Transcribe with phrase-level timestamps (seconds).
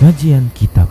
[0.00, 0.88] Kajian Kitab.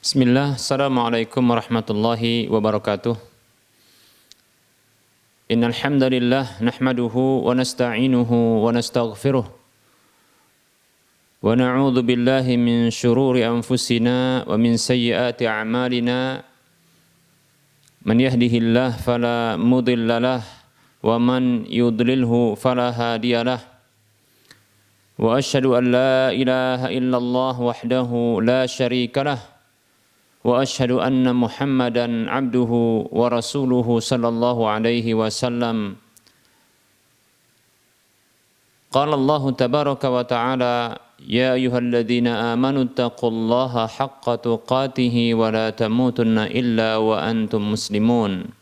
[0.00, 3.20] Bismillah, Assalamualaikum warahmatullahi wabarakatuh.
[5.52, 9.44] Innal hamdalillah nahmaduhu wa nasta'inuhu wa nastaghfiruh.
[11.44, 16.40] Wa na'udzu billahi min shururi anfusina wa min sayyiati a'malina.
[18.00, 20.40] Man yahdihillah fala mudilla
[21.02, 23.60] ومن يضلله فلا هادي له.
[25.18, 28.10] وأشهد أن لا إله إلا الله وحده
[28.42, 29.38] لا شريك له.
[30.42, 32.72] وأشهد أن محمدا عبده
[33.12, 35.78] ورسوله صلى الله عليه وسلم.
[38.92, 40.74] قال الله تبارك وتعالى
[41.28, 48.61] يا أيها الذين آمنوا اتقوا الله حق تقاته ولا تموتن إلا وأنتم مسلمون.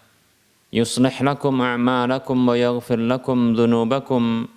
[0.73, 4.47] يصلح لكم أعمالكم ويغفر لكم ذنوبكم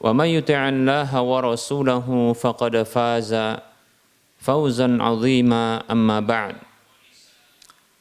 [0.00, 3.32] ومن يطع الله ورسوله فقد فاز
[4.38, 6.56] فوزا عظيما أما بعد.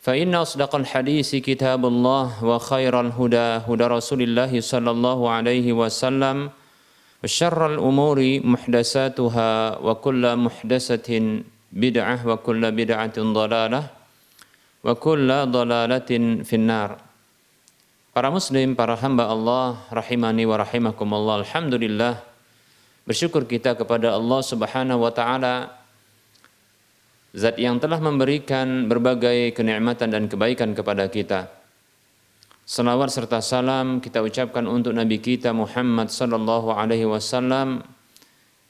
[0.01, 6.49] فإن أصدق الحديث كتاب الله وخير الهدى هدى رسول الله صلى الله عليه وسلم
[7.23, 11.09] وشر الأمور محدثاتها وكل محدثة
[11.71, 13.83] بدعة وكل بدعة ضلالة
[14.83, 16.09] وكل ضلالة
[16.43, 17.04] في النار.
[18.15, 22.23] Para muslim, para hamba Allah, rahimani wa rahimakumullah, Alhamdulillah,
[23.03, 25.75] bersyukur kita kepada Allah subhanahu wa ta'ala,
[27.35, 31.51] Zat yang telah memberikan berbagai kenikmatan dan kebaikan kepada kita.
[32.63, 37.83] Salawat serta salam kita ucapkan untuk Nabi kita Muhammad sallallahu alaihi wasallam.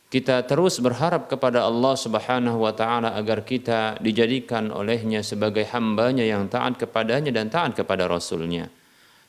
[0.10, 6.50] Kita terus berharap kepada Allah Subhanahu wa taala agar kita dijadikan olehnya sebagai hambanya yang
[6.50, 8.66] taat kepadanya dan taat kepada Rasulnya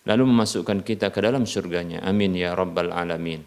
[0.06, 2.00] lalu memasukkan kita ke dalam surganya.
[2.06, 3.42] Amin ya rabbal alamin.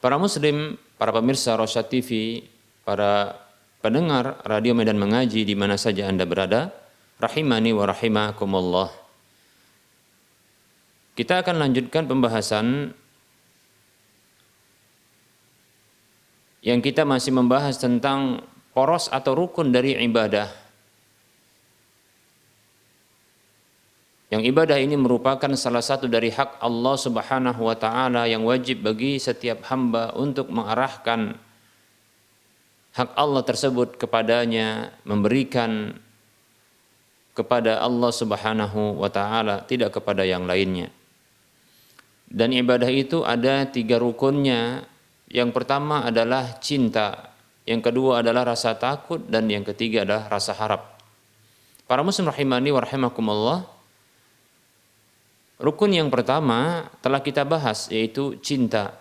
[0.00, 2.40] Para muslim, para pemirsa Rosyad TV,
[2.84, 3.36] para
[3.80, 6.72] pendengar radio Medan Mengaji di mana saja Anda berada,
[7.16, 8.88] rahimani wa rahimakumullah.
[11.16, 12.96] Kita akan lanjutkan pembahasan
[16.64, 20.69] yang kita masih membahas tentang poros atau rukun dari ibadah
[24.30, 29.18] Yang ibadah ini merupakan salah satu dari hak Allah Subhanahu wa taala yang wajib bagi
[29.18, 31.34] setiap hamba untuk mengarahkan
[32.94, 35.98] hak Allah tersebut kepadanya, memberikan
[37.34, 40.94] kepada Allah Subhanahu wa taala, tidak kepada yang lainnya.
[42.30, 44.86] Dan ibadah itu ada tiga rukunnya.
[45.26, 47.34] Yang pertama adalah cinta,
[47.66, 51.02] yang kedua adalah rasa takut dan yang ketiga adalah rasa harap.
[51.90, 52.82] Para muslim rahimani wa
[55.60, 58.96] Rukun yang pertama telah kita bahas yaitu cinta.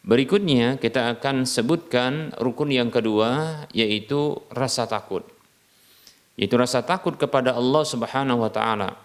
[0.00, 5.28] Berikutnya kita akan sebutkan rukun yang kedua yaitu rasa takut.
[6.40, 8.96] Yaitu rasa takut kepada Allah Subhanahu wa taala.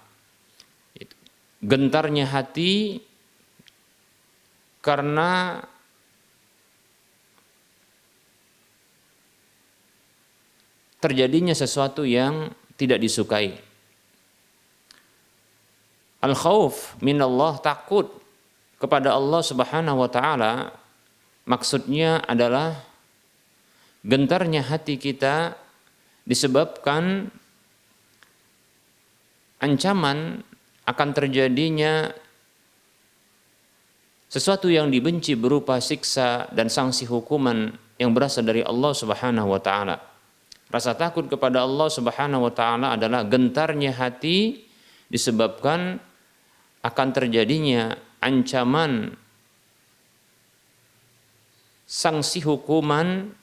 [1.60, 3.04] Gentarnya hati
[4.80, 5.60] karena
[11.04, 13.71] terjadinya sesuatu yang tidak disukai
[16.22, 18.10] Al khauf minallah takut
[18.78, 20.74] kepada Allah Subhanahu wa taala
[21.50, 22.78] maksudnya adalah
[24.06, 25.58] gentarnya hati kita
[26.26, 27.30] disebabkan
[29.62, 30.42] ancaman
[30.86, 32.10] akan terjadinya
[34.32, 40.02] sesuatu yang dibenci berupa siksa dan sanksi hukuman yang berasal dari Allah Subhanahu wa taala.
[40.72, 44.66] Rasa takut kepada Allah Subhanahu wa taala adalah gentarnya hati
[45.12, 46.00] disebabkan
[46.82, 49.14] akan terjadinya ancaman
[51.86, 53.34] sanksi hukuman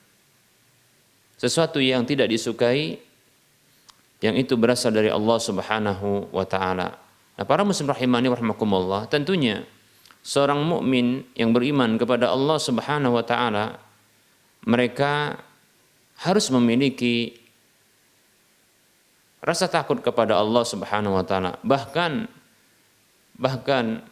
[1.39, 2.99] sesuatu yang tidak disukai
[4.19, 6.99] yang itu berasal dari Allah Subhanahu wa taala.
[7.39, 9.63] Nah, para muslim rahimani rahimakumullah, tentunya
[10.27, 13.79] seorang mukmin yang beriman kepada Allah Subhanahu wa taala
[14.67, 15.39] mereka
[16.19, 17.39] harus memiliki
[19.39, 21.55] rasa takut kepada Allah Subhanahu wa taala.
[21.63, 22.38] Bahkan
[23.39, 24.05] Bahkan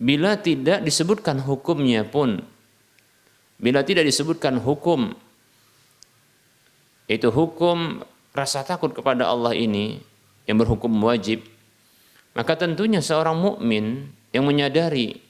[0.00, 2.40] bila tidak disebutkan hukumnya pun
[3.60, 5.12] bila tidak disebutkan hukum
[7.04, 8.00] itu hukum
[8.32, 10.00] rasa takut kepada Allah ini
[10.48, 11.44] yang berhukum wajib
[12.32, 15.20] maka tentunya seorang mukmin yang menyadari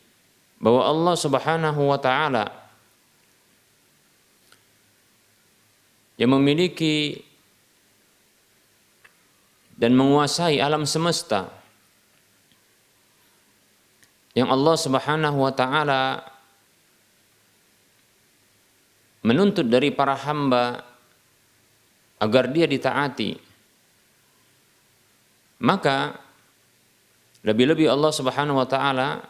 [0.63, 2.47] bahwa Allah Subhanahu wa taala
[6.15, 7.27] yang memiliki
[9.81, 11.49] dan menguasai alam semesta.
[14.37, 16.03] Yang Allah Subhanahu wa taala
[19.25, 20.85] menuntut dari para hamba
[22.21, 23.41] agar dia ditaati.
[25.65, 26.15] Maka
[27.43, 29.25] lebih-lebih Allah Subhanahu wa taala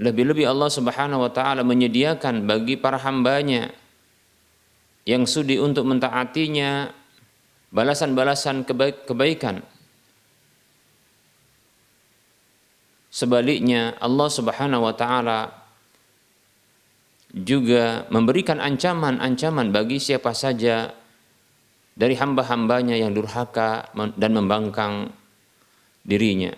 [0.00, 3.68] lebih-lebih Allah Subhanahu wa taala menyediakan bagi para hambanya
[5.04, 6.99] yang sudi untuk mentaatinya
[7.70, 8.66] balasan-balasan
[9.06, 9.62] kebaikan.
[13.10, 15.50] Sebaliknya Allah Subhanahu wa taala
[17.30, 20.94] juga memberikan ancaman-ancaman bagi siapa saja
[21.94, 25.10] dari hamba-hambanya yang durhaka dan membangkang
[26.06, 26.54] dirinya.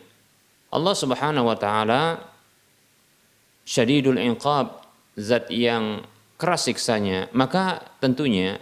[0.72, 2.02] Allah Subhanahu wa taala
[3.64, 4.80] syadidul inqab,
[5.16, 6.04] zat yang
[6.40, 8.60] keras siksanya, maka tentunya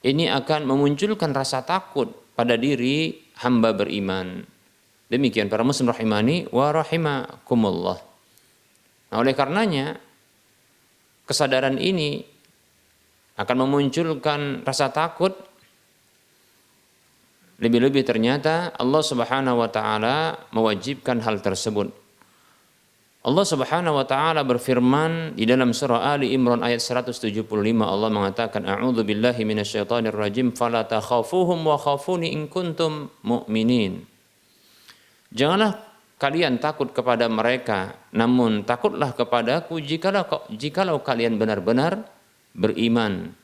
[0.00, 4.44] ini akan memunculkan rasa takut pada diri hamba beriman.
[5.10, 7.98] Demikian para muslim rahimani wa rahimakumullah.
[9.10, 9.98] Nah, oleh karenanya
[11.26, 12.22] kesadaran ini
[13.36, 15.34] akan memunculkan rasa takut
[17.60, 21.92] lebih-lebih ternyata Allah Subhanahu wa taala mewajibkan hal tersebut.
[23.20, 27.44] Allah Subhanahu wa taala berfirman di dalam surah Ali Imran ayat 175
[27.84, 34.08] Allah mengatakan a'udzu billahi minasyaitonir rajim fala takhafuhum wa khafuni in kuntum mu'minin.
[35.36, 35.84] Janganlah
[36.16, 40.24] kalian takut kepada mereka namun takutlah kepadaku jikalau
[40.56, 42.08] jikalau kalian benar-benar
[42.56, 43.36] beriman.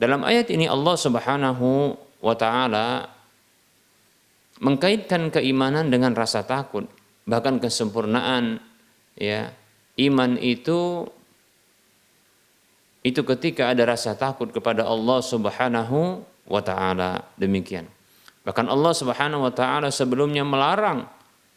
[0.00, 1.92] Dalam ayat ini Allah Subhanahu
[2.24, 3.12] wa taala
[4.64, 6.88] mengkaitkan keimanan dengan rasa takut
[7.24, 8.60] bahkan kesempurnaan
[9.16, 9.52] ya
[10.00, 11.08] iman itu
[13.04, 17.28] itu ketika ada rasa takut kepada Allah Subhanahu wa taala.
[17.36, 17.84] Demikian.
[18.44, 21.04] Bahkan Allah Subhanahu wa taala sebelumnya melarang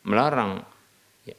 [0.07, 0.63] melarang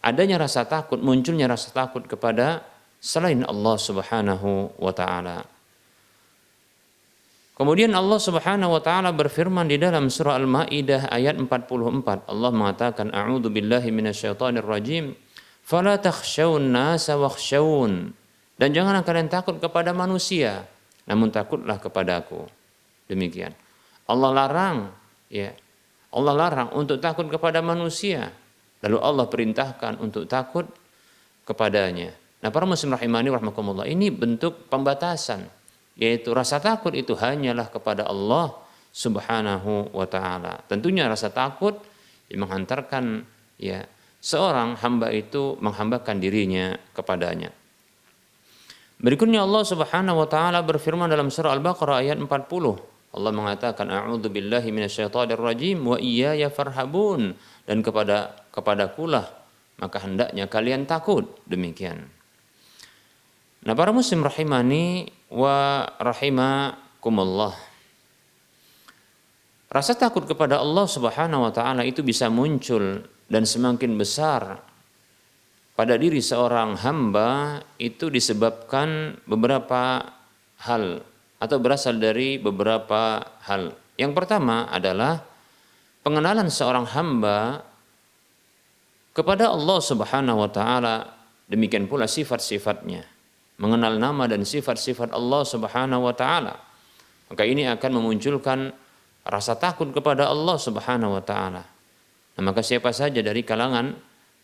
[0.05, 2.65] adanya rasa takut munculnya rasa takut kepada
[3.01, 5.49] selain Allah Subhanahu wa taala
[7.59, 12.31] Kemudian Allah Subhanahu wa taala berfirman di dalam surah Al-Maidah ayat 44.
[12.31, 15.19] Allah mengatakan a'udzu billahi minasyaitonir rajim.
[15.67, 18.15] Fala takhshawun nasa wakhshawun.
[18.55, 20.71] Dan janganlah kalian takut kepada manusia,
[21.11, 22.47] namun takutlah kepadaku.
[23.11, 23.51] Demikian.
[24.07, 24.95] Allah larang
[25.27, 25.51] ya.
[26.15, 28.31] Allah larang untuk takut kepada manusia.
[28.87, 30.71] Lalu Allah perintahkan untuk takut
[31.43, 32.15] kepadanya.
[32.39, 35.58] Nah, para muslim rahimani rahmakumullah, ini bentuk pembatasan
[35.99, 38.55] yaitu rasa takut itu hanyalah kepada Allah
[38.95, 40.63] Subhanahu wa taala.
[40.71, 41.77] Tentunya rasa takut
[42.31, 43.27] yang menghantarkan
[43.59, 43.85] ya
[44.23, 47.51] seorang hamba itu menghambakan dirinya kepadanya.
[48.99, 52.31] Berikutnya Allah Subhanahu wa taala berfirman dalam surah Al-Baqarah ayat 40.
[53.09, 57.35] Allah mengatakan a'udzu billahi minasyaitonir rajim wa iyaya farhabun
[57.67, 59.27] dan kepada kepadakulah
[59.79, 62.11] maka hendaknya kalian takut demikian.
[63.63, 67.55] Nah, para muslim rahimani wa rahimakumullah.
[69.69, 74.65] Rasa takut kepada Allah Subhanahu wa taala itu bisa muncul dan semakin besar
[75.77, 80.09] pada diri seorang hamba itu disebabkan beberapa
[80.65, 81.05] hal
[81.39, 83.77] atau berasal dari beberapa hal.
[84.01, 85.21] Yang pertama adalah
[86.01, 87.61] pengenalan seorang hamba
[89.13, 91.13] kepada Allah Subhanahu wa taala,
[91.45, 93.18] demikian pula sifat-sifatnya
[93.59, 96.55] mengenal nama dan sifat-sifat Allah Subhanahu wa taala.
[97.29, 98.73] Maka ini akan memunculkan
[99.27, 101.63] rasa takut kepada Allah Subhanahu wa taala.
[102.39, 103.99] Nah, maka siapa saja dari kalangan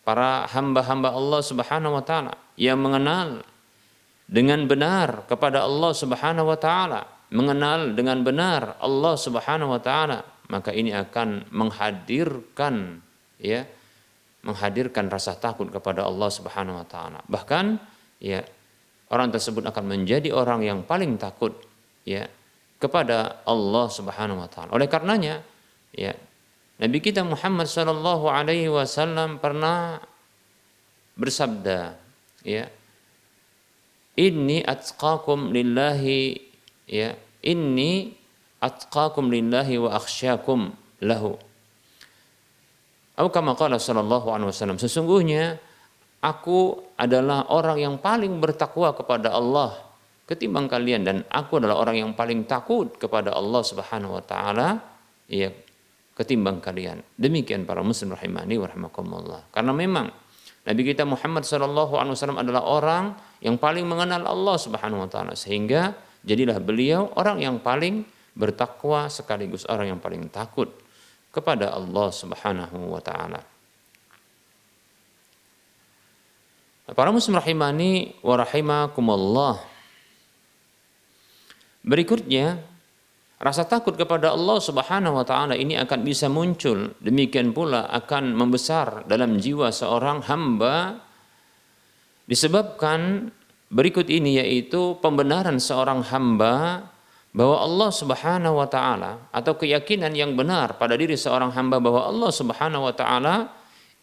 [0.05, 3.41] para hamba-hamba Allah Subhanahu wa taala yang mengenal
[4.27, 10.75] dengan benar kepada Allah Subhanahu wa taala, mengenal dengan benar Allah Subhanahu wa taala, maka
[10.75, 13.01] ini akan menghadirkan
[13.41, 13.65] ya
[14.45, 17.25] menghadirkan rasa takut kepada Allah Subhanahu wa taala.
[17.25, 17.65] Bahkan
[18.21, 18.45] ya
[19.15, 21.55] orang tersebut akan menjadi orang yang paling takut
[22.03, 22.27] ya
[22.83, 24.75] kepada Allah Subhanahu wa taala.
[24.75, 25.39] Oleh karenanya
[25.95, 26.11] ya
[26.83, 30.03] Nabi kita Muhammad sallallahu alaihi wasallam pernah
[31.15, 31.95] bersabda
[32.43, 32.67] ya
[34.15, 36.39] Inni atqakum lillahi
[36.87, 38.15] ya inni
[38.63, 40.71] atqakum lillahi wa akhsyakum
[41.03, 41.35] lahu.
[43.19, 45.59] Atau kama qala sallallahu alaihi wasallam, sesungguhnya
[46.25, 49.77] aku adalah orang yang paling bertakwa kepada Allah
[50.25, 54.81] ketimbang kalian dan aku adalah orang yang paling takut kepada Allah Subhanahu wa taala
[55.29, 55.53] ya
[56.17, 57.05] ketimbang kalian.
[57.21, 58.71] Demikian para muslim rahimani wa.
[59.53, 60.09] Karena memang
[60.65, 63.05] Nabi kita Muhammad sallallahu alaihi wasallam adalah orang
[63.45, 65.93] yang paling mengenal Allah Subhanahu wa taala sehingga
[66.25, 70.73] jadilah beliau orang yang paling bertakwa sekaligus orang yang paling takut
[71.29, 73.54] kepada Allah Subhanahu wa taala.
[76.85, 79.57] Para muslim rahimani wa rahimakumullah.
[81.81, 82.61] Berikutnya,
[83.41, 89.09] rasa takut kepada Allah Subhanahu wa taala ini akan bisa muncul, demikian pula akan membesar
[89.09, 91.01] dalam jiwa seorang hamba
[92.29, 93.33] disebabkan
[93.73, 96.85] berikut ini yaitu pembenaran seorang hamba
[97.33, 102.29] bahwa Allah Subhanahu wa taala atau keyakinan yang benar pada diri seorang hamba bahwa Allah
[102.29, 103.49] Subhanahu wa taala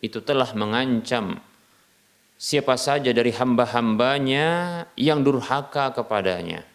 [0.02, 1.38] itu telah mengancam
[2.42, 4.50] siapa saja dari hamba-hambanya
[4.98, 6.66] yang durhaka kepadanya.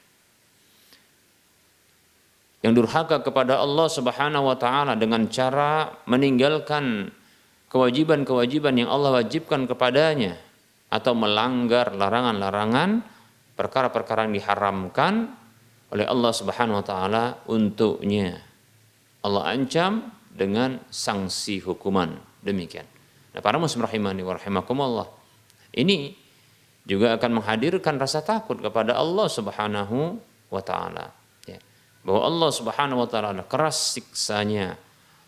[2.62, 7.10] Yang durhaka kepada Allah Subhanahu wa taala dengan cara meninggalkan
[7.66, 10.38] kewajiban-kewajiban yang Allah wajibkan kepadanya
[10.86, 13.02] atau melanggar larangan-larangan
[13.58, 15.34] perkara-perkara yang diharamkan
[15.90, 18.38] oleh Allah Subhanahu wa taala untuknya.
[19.26, 22.14] Allah ancam dengan sanksi hukuman.
[22.38, 22.86] Demikian.
[23.34, 25.25] Nah, para muslim rahimani wa rahimakumullah.
[25.76, 26.16] Ini
[26.88, 30.16] juga akan menghadirkan rasa takut kepada Allah Subhanahu
[30.48, 31.12] wa taala.
[31.44, 31.60] Ya.
[32.00, 34.80] Bahwa Allah Subhanahu wa taala keras siksanya.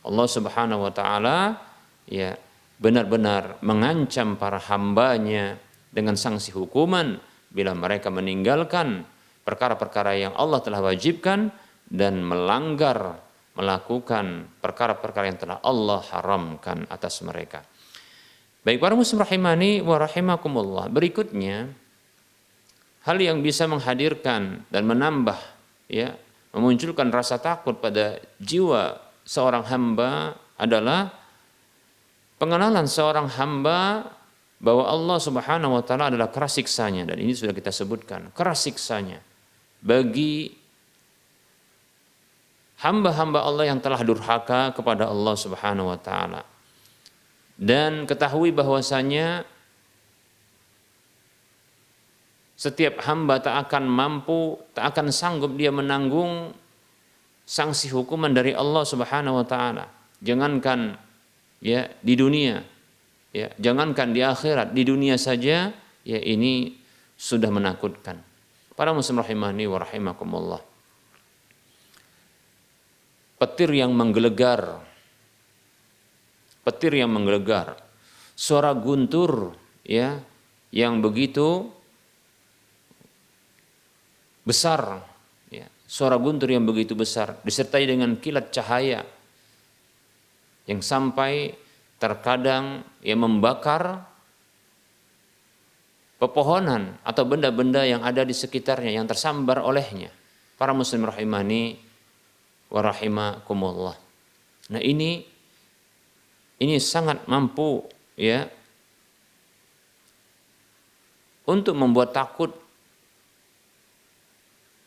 [0.07, 1.61] Allah Subhanahu wa taala
[2.09, 2.33] ya
[2.81, 5.59] benar-benar mengancam para hambanya
[5.93, 7.19] dengan sanksi hukuman
[7.51, 9.05] bila mereka meninggalkan
[9.43, 11.51] perkara-perkara yang Allah telah wajibkan
[11.91, 13.19] dan melanggar
[13.59, 17.67] melakukan perkara-perkara yang telah Allah haramkan atas mereka.
[18.69, 20.93] Baik para muslim rahimani wa rahimakumullah.
[20.93, 21.73] Berikutnya
[23.09, 25.41] hal yang bisa menghadirkan dan menambah
[25.89, 26.13] ya
[26.53, 31.09] memunculkan rasa takut pada jiwa seorang hamba adalah
[32.37, 34.05] pengenalan seorang hamba
[34.61, 39.25] bahwa Allah Subhanahu wa taala adalah keras siksanya dan ini sudah kita sebutkan, keras siksanya
[39.81, 40.53] bagi
[42.85, 46.58] hamba-hamba Allah yang telah durhaka kepada Allah Subhanahu wa taala.
[47.59, 49.43] Dan ketahui bahwasanya
[52.55, 56.55] setiap hamba tak akan mampu, tak akan sanggup dia menanggung
[57.43, 59.91] sanksi hukuman dari Allah Subhanahu wa taala.
[60.23, 60.95] Jangankan
[61.59, 62.63] ya di dunia,
[63.35, 65.75] ya jangankan di akhirat, di dunia saja
[66.07, 66.79] ya ini
[67.19, 68.23] sudah menakutkan.
[68.79, 70.63] Para muslim rahimani wa rahimakumullah.
[73.39, 74.88] Petir yang menggelegar.
[76.69, 77.81] Petir yang menggelegar.
[78.37, 79.57] Suara guntur
[79.89, 80.21] ya
[80.69, 81.65] yang begitu
[84.45, 85.01] besar
[85.49, 85.65] ya.
[85.89, 89.01] Suara guntur yang begitu besar disertai dengan kilat cahaya
[90.69, 91.57] yang sampai
[91.97, 94.05] terkadang ya membakar
[96.21, 100.13] pepohonan atau benda-benda yang ada di sekitarnya yang tersambar olehnya.
[100.61, 101.81] Para muslim rahimani
[102.69, 103.97] wa rahimakumullah.
[104.69, 105.25] Nah, ini
[106.59, 107.87] ini sangat mampu
[108.19, 108.51] ya
[111.47, 112.53] untuk membuat takut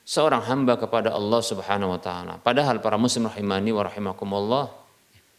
[0.05, 2.33] seorang hamba kepada Allah Subhanahu wa taala.
[2.43, 4.67] Padahal para muslim rahimani wa rahimakumullah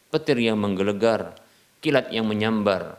[0.09, 1.37] petir yang menggelegar,
[1.79, 2.97] kilat yang menyambar,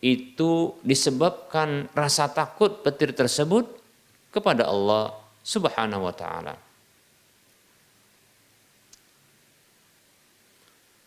[0.00, 3.68] itu disebabkan rasa takut petir tersebut
[4.30, 5.12] kepada Allah
[5.42, 6.69] Subhanahu wa taala.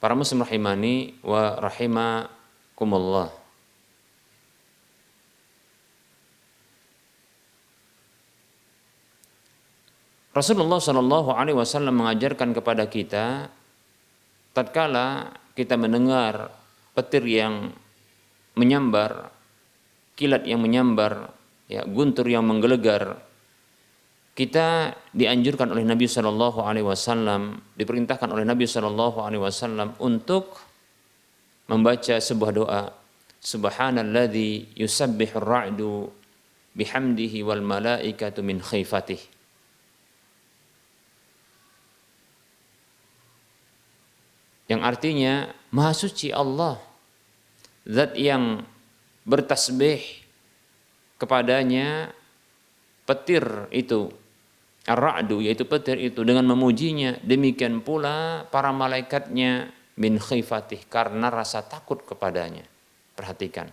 [0.04, 3.32] Para muslim rahimani wa rahimakumullah.
[10.36, 13.48] Rasulullah Shallallahu Alaihi Wasallam mengajarkan kepada kita,
[14.52, 16.52] tatkala kita mendengar
[16.92, 17.72] petir yang
[18.60, 19.32] menyambar,
[20.20, 21.32] kilat yang menyambar,
[21.72, 23.24] ya guntur yang menggelegar.
[24.34, 30.58] Kita dianjurkan oleh Nabi Shallallahu Alaihi Wasallam, diperintahkan oleh Nabi Shallallahu Alaihi Wasallam untuk
[31.70, 32.84] membaca sebuah doa.
[33.44, 36.10] Subhanalladzi yusabbihu ra'du
[36.74, 39.22] bihamdihi wal malaikatu min khifatih.
[44.66, 45.34] Yang artinya
[45.70, 46.82] Maha suci Allah
[47.86, 48.66] zat yang
[49.28, 50.02] bertasbih
[51.22, 52.10] kepadanya
[53.04, 54.10] petir itu
[54.84, 62.02] ar-ra'du yaitu petir itu dengan memujinya demikian pula para malaikatnya min khifatih karena rasa takut
[62.04, 62.66] kepadanya.
[63.14, 63.70] Perhatikan.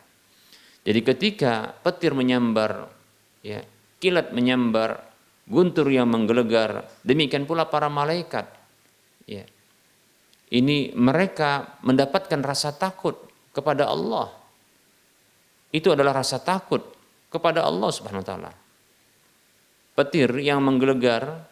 [0.85, 2.93] Jadi ketika petir menyambar,
[3.40, 3.64] ya,
[4.00, 5.00] kilat menyambar,
[5.49, 8.49] guntur yang menggelegar, demikian pula para malaikat.
[9.25, 9.49] Ya.
[10.50, 13.17] Ini mereka mendapatkan rasa takut
[13.55, 14.35] kepada Allah.
[15.71, 16.83] Itu adalah rasa takut
[17.31, 18.52] kepada Allah Subhanahu wa taala.
[20.00, 21.45] Petir yang menggelegar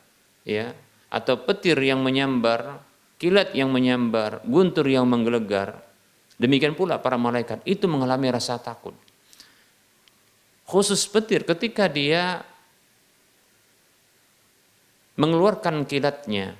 [0.48, 0.72] ya
[1.12, 2.80] atau petir yang menyambar
[3.18, 5.82] kilat yang menyambar, guntur yang menggelegar.
[6.38, 8.94] Demikian pula para malaikat itu mengalami rasa takut.
[10.62, 12.46] Khusus petir ketika dia
[15.18, 16.54] mengeluarkan kilatnya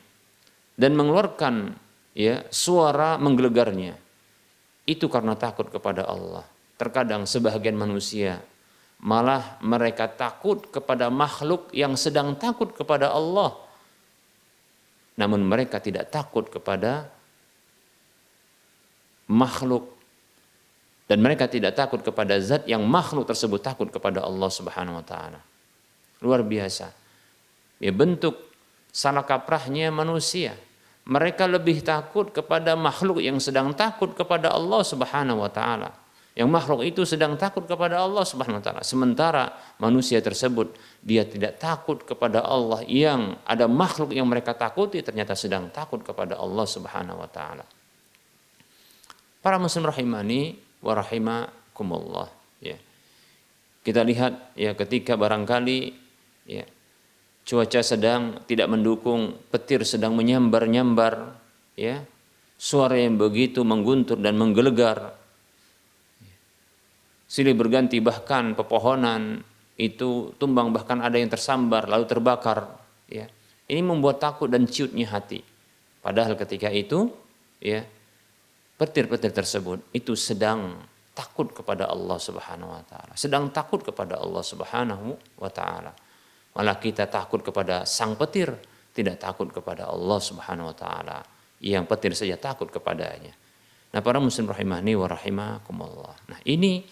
[0.75, 1.79] dan mengeluarkan
[2.19, 3.95] ya suara menggelegarnya
[4.83, 6.43] itu karena takut kepada Allah.
[6.75, 8.43] Terkadang sebahagian manusia
[8.99, 13.55] malah mereka takut kepada makhluk yang sedang takut kepada Allah
[15.19, 17.11] namun mereka tidak takut kepada
[19.27, 19.99] makhluk
[21.11, 25.41] dan mereka tidak takut kepada zat yang makhluk tersebut takut kepada Allah Subhanahu wa taala.
[26.21, 26.93] Luar biasa.
[27.81, 28.37] Ya bentuk
[28.93, 30.53] salah kaprahnya manusia.
[31.09, 35.97] Mereka lebih takut kepada makhluk yang sedang takut kepada Allah Subhanahu wa taala.
[36.39, 38.87] Yang makhluk itu sedang takut kepada Allah Subhanahu wa taala.
[38.87, 39.51] Sementara
[39.83, 40.71] manusia tersebut
[41.03, 46.39] dia tidak takut kepada Allah yang ada makhluk yang mereka takuti ternyata sedang takut kepada
[46.39, 47.67] Allah Subhanahu wa taala.
[49.43, 52.31] Para muslim rahimani wa rahimakumullah
[52.63, 52.79] ya.
[53.83, 55.91] Kita lihat ya ketika barangkali
[56.47, 56.63] ya
[57.43, 61.35] cuaca sedang tidak mendukung, petir sedang menyambar-nyambar
[61.75, 62.07] ya.
[62.55, 65.19] Suara yang begitu mengguntur dan menggelegar
[67.29, 69.45] silih berganti bahkan pepohonan
[69.77, 72.67] itu tumbang bahkan ada yang tersambar lalu terbakar
[73.07, 73.29] ya.
[73.69, 75.45] Ini membuat takut dan ciutnya hati.
[76.01, 77.13] Padahal ketika itu
[77.61, 77.85] ya
[78.81, 80.81] petir-petir tersebut itu sedang
[81.13, 85.93] takut kepada Allah Subhanahu wa taala sedang takut kepada Allah Subhanahu wa taala.
[86.57, 88.51] Malah kita takut kepada sang petir
[88.97, 91.23] tidak takut kepada Allah Subhanahu wa taala.
[91.59, 93.35] Yang petir saja takut kepadanya.
[93.95, 96.15] Nah para muslim rahimani wa rahimakumullah.
[96.31, 96.87] Nah ini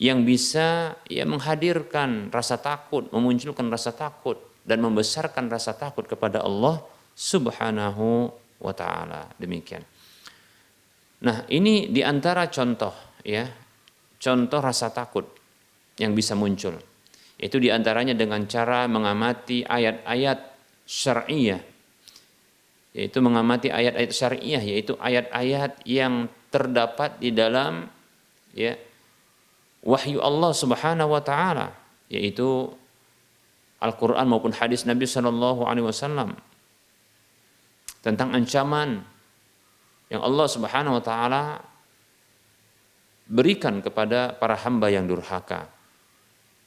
[0.00, 6.82] yang bisa ya menghadirkan rasa takut, memunculkan rasa takut dan membesarkan rasa takut kepada Allah
[7.14, 9.30] Subhanahu wa taala.
[9.38, 9.86] Demikian.
[11.24, 13.46] Nah, ini di antara contoh ya,
[14.18, 15.24] contoh rasa takut
[16.02, 16.74] yang bisa muncul.
[17.38, 20.38] Itu di antaranya dengan cara mengamati ayat-ayat
[20.84, 21.62] syariah,
[22.94, 27.90] yaitu mengamati ayat-ayat syariah, yaitu ayat-ayat yang terdapat di dalam
[28.54, 28.78] ya
[29.84, 31.76] wahyu Allah Subhanahu wa taala
[32.08, 32.72] yaitu
[33.84, 36.40] Al-Qur'an maupun hadis Nabi Shallallahu alaihi wasallam
[38.00, 39.04] tentang ancaman
[40.08, 41.60] yang Allah Subhanahu wa taala
[43.28, 45.68] berikan kepada para hamba yang durhaka.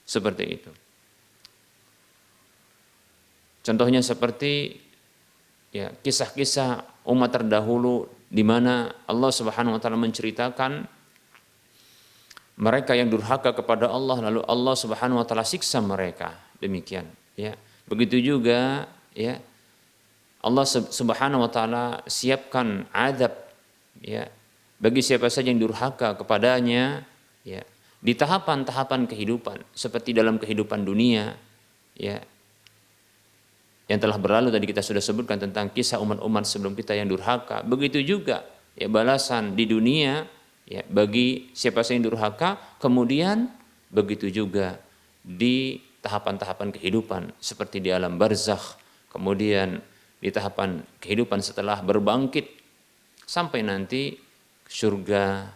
[0.07, 0.71] Seperti itu.
[3.61, 4.79] Contohnya seperti
[5.75, 10.87] ya kisah-kisah umat terdahulu di mana Allah Subhanahu wa taala menceritakan
[12.57, 16.33] mereka yang durhaka kepada Allah lalu Allah Subhanahu wa taala siksa mereka.
[16.57, 17.05] Demikian
[17.37, 17.53] ya.
[17.85, 19.37] Begitu juga ya
[20.41, 23.33] Allah Subhanahu wa taala siapkan adab
[24.01, 24.25] ya
[24.81, 27.05] bagi siapa saja yang durhaka kepadanya
[27.45, 27.61] ya
[28.01, 31.33] di tahapan-tahapan kehidupan seperti dalam kehidupan dunia
[31.97, 32.21] ya
[33.87, 37.63] yang telah berlalu tadi kita sudah sebutkan tentang kisah umat-umat sebelum kita yang durhaka.
[37.63, 38.43] Begitu juga
[38.75, 40.27] ya balasan di dunia
[40.67, 43.47] ya bagi siapa saja yang durhaka kemudian
[43.87, 44.83] begitu juga
[45.23, 48.75] di tahapan-tahapan kehidupan seperti di alam barzakh
[49.07, 49.79] kemudian
[50.19, 52.51] di tahapan kehidupan setelah berbangkit
[53.23, 54.19] sampai nanti
[54.67, 55.47] surga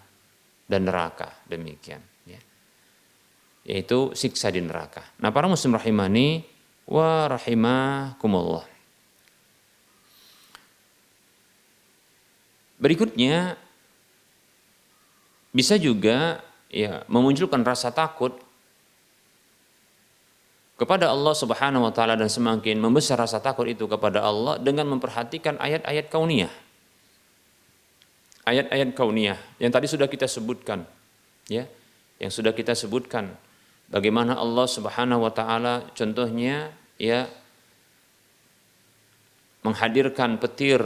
[0.72, 2.40] dan neraka demikian ya.
[3.68, 6.48] yaitu siksa di neraka nah para muslim rahimani
[6.88, 8.64] wa rahimakumullah
[12.80, 13.60] berikutnya
[15.52, 16.40] bisa juga
[16.72, 18.40] ya memunculkan rasa takut
[20.80, 25.62] kepada Allah Subhanahu wa taala dan semakin membesar rasa takut itu kepada Allah dengan memperhatikan
[25.62, 26.50] ayat-ayat kauniyah.
[28.42, 30.82] Ayat-ayat kauniyah yang tadi sudah kita sebutkan
[31.46, 31.70] ya,
[32.18, 33.38] yang sudah kita sebutkan
[33.94, 37.30] bagaimana Allah Subhanahu wa taala contohnya ya
[39.62, 40.82] menghadirkan petir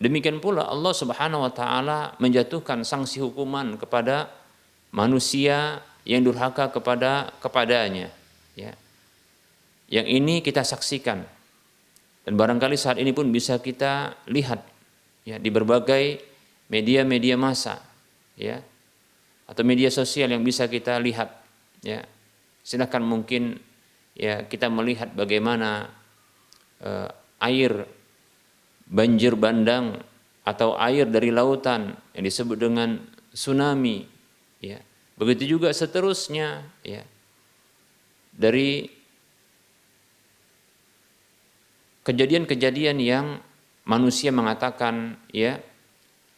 [0.00, 4.32] Demikian pula Allah Subhanahu wa taala menjatuhkan sanksi hukuman kepada
[4.96, 8.08] manusia yang durhaka kepada kepadanya
[8.56, 8.72] ya.
[9.92, 11.20] Yang ini kita saksikan
[12.24, 14.64] dan barangkali saat ini pun bisa kita lihat
[15.28, 16.24] ya di berbagai
[16.72, 17.84] media-media massa
[18.40, 18.56] ya
[19.44, 21.28] atau media sosial yang bisa kita lihat
[21.84, 22.00] ya
[22.64, 23.58] silahkan mungkin
[24.16, 25.90] ya kita melihat bagaimana
[26.80, 27.10] uh,
[27.42, 27.84] air
[28.90, 30.02] banjir bandang
[30.42, 32.98] atau air dari lautan yang disebut dengan
[33.30, 34.02] tsunami
[34.58, 34.82] ya.
[35.14, 37.06] Begitu juga seterusnya ya.
[38.34, 38.88] Dari
[42.02, 43.26] kejadian-kejadian yang
[43.86, 45.62] manusia mengatakan ya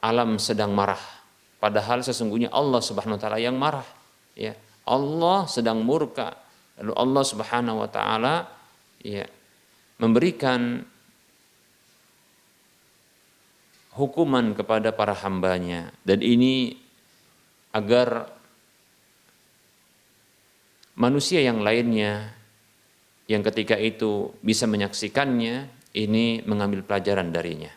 [0.04, 1.00] alam sedang marah.
[1.62, 3.86] Padahal sesungguhnya Allah Subhanahu wa taala yang marah
[4.36, 4.52] ya.
[4.82, 6.36] Allah sedang murka.
[6.82, 8.50] Lalu Allah Subhanahu wa taala
[8.98, 9.24] ya
[10.02, 10.82] memberikan
[13.92, 16.80] hukuman kepada para hambanya dan ini
[17.72, 18.32] agar
[20.96, 22.32] manusia yang lainnya
[23.28, 27.72] yang ketika itu bisa menyaksikannya ini mengambil pelajaran darinya.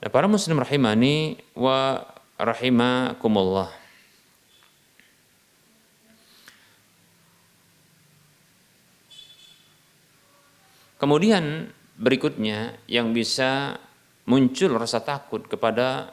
[0.00, 2.00] Nah, para muslim rahimani wa
[2.40, 3.68] rahimakumullah.
[11.00, 13.80] Kemudian berikutnya yang bisa
[14.28, 16.12] muncul rasa takut kepada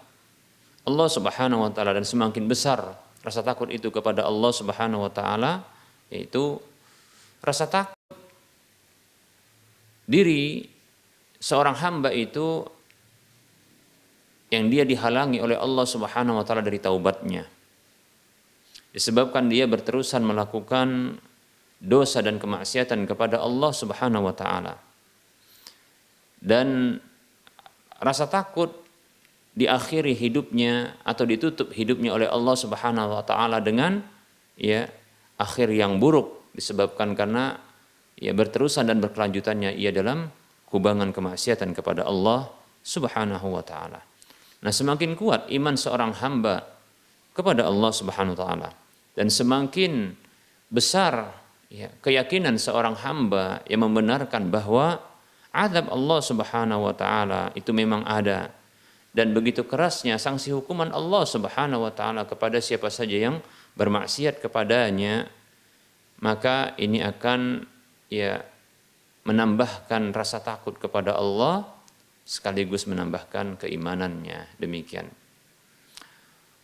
[0.88, 5.66] Allah Subhanahu wa taala dan semakin besar rasa takut itu kepada Allah Subhanahu wa taala
[6.08, 6.62] yaitu
[7.44, 7.98] rasa takut
[10.08, 10.64] diri
[11.38, 12.64] seorang hamba itu
[14.48, 17.44] yang dia dihalangi oleh Allah Subhanahu wa taala dari taubatnya.
[18.96, 21.20] Disebabkan dia berterusan melakukan
[21.78, 24.80] dosa dan kemaksiatan kepada Allah Subhanahu wa taala.
[26.40, 26.98] Dan
[28.02, 28.74] rasa takut
[29.58, 34.06] diakhiri hidupnya atau ditutup hidupnya oleh Allah Subhanahu wa taala dengan
[34.54, 34.86] ya
[35.42, 37.58] akhir yang buruk disebabkan karena
[38.18, 40.30] ya berterusan dan berkelanjutannya ia dalam
[40.70, 42.54] kubangan kemaksiatan kepada Allah
[42.86, 44.02] Subhanahu wa taala.
[44.58, 46.66] Nah, semakin kuat iman seorang hamba
[47.34, 48.70] kepada Allah Subhanahu wa taala
[49.18, 50.14] dan semakin
[50.70, 51.34] besar
[51.74, 55.02] ya, keyakinan seorang hamba yang membenarkan bahwa
[55.58, 58.54] azab Allah Subhanahu wa taala itu memang ada.
[59.10, 63.42] Dan begitu kerasnya sanksi hukuman Allah Subhanahu wa taala kepada siapa saja yang
[63.74, 65.26] bermaksiat kepadanya
[66.22, 67.66] maka ini akan
[68.14, 68.42] ya
[69.26, 71.66] menambahkan rasa takut kepada Allah
[72.22, 74.62] sekaligus menambahkan keimanannya.
[74.62, 75.10] Demikian.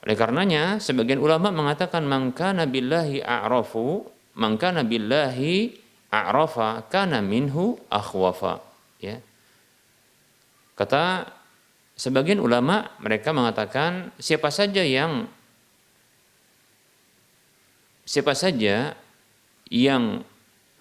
[0.03, 4.03] Oleh karenanya sebagian ulama mengatakan mangka billahi a'rafu
[4.35, 5.79] mangka billahi
[6.11, 8.72] a'rafa kana minhu akhwafa
[9.03, 9.17] ya.
[10.79, 11.27] Kata
[11.93, 15.27] sebagian ulama mereka mengatakan siapa saja yang
[18.07, 18.95] siapa saja
[19.69, 20.23] yang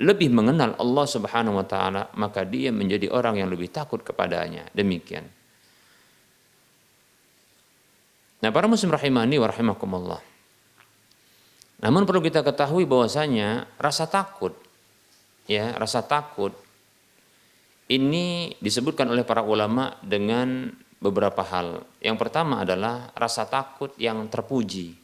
[0.00, 4.66] lebih mengenal Allah Subhanahu wa taala, maka dia menjadi orang yang lebih takut kepadanya.
[4.74, 5.28] Demikian.
[8.42, 10.20] Nah, para muslim rahimani wa rahimakumullah.
[11.82, 14.54] Namun perlu kita ketahui bahwasanya rasa takut
[15.46, 16.54] ya, rasa takut
[17.92, 21.84] ini disebutkan oleh para ulama dengan beberapa hal.
[22.00, 24.96] Yang pertama adalah rasa takut yang terpuji.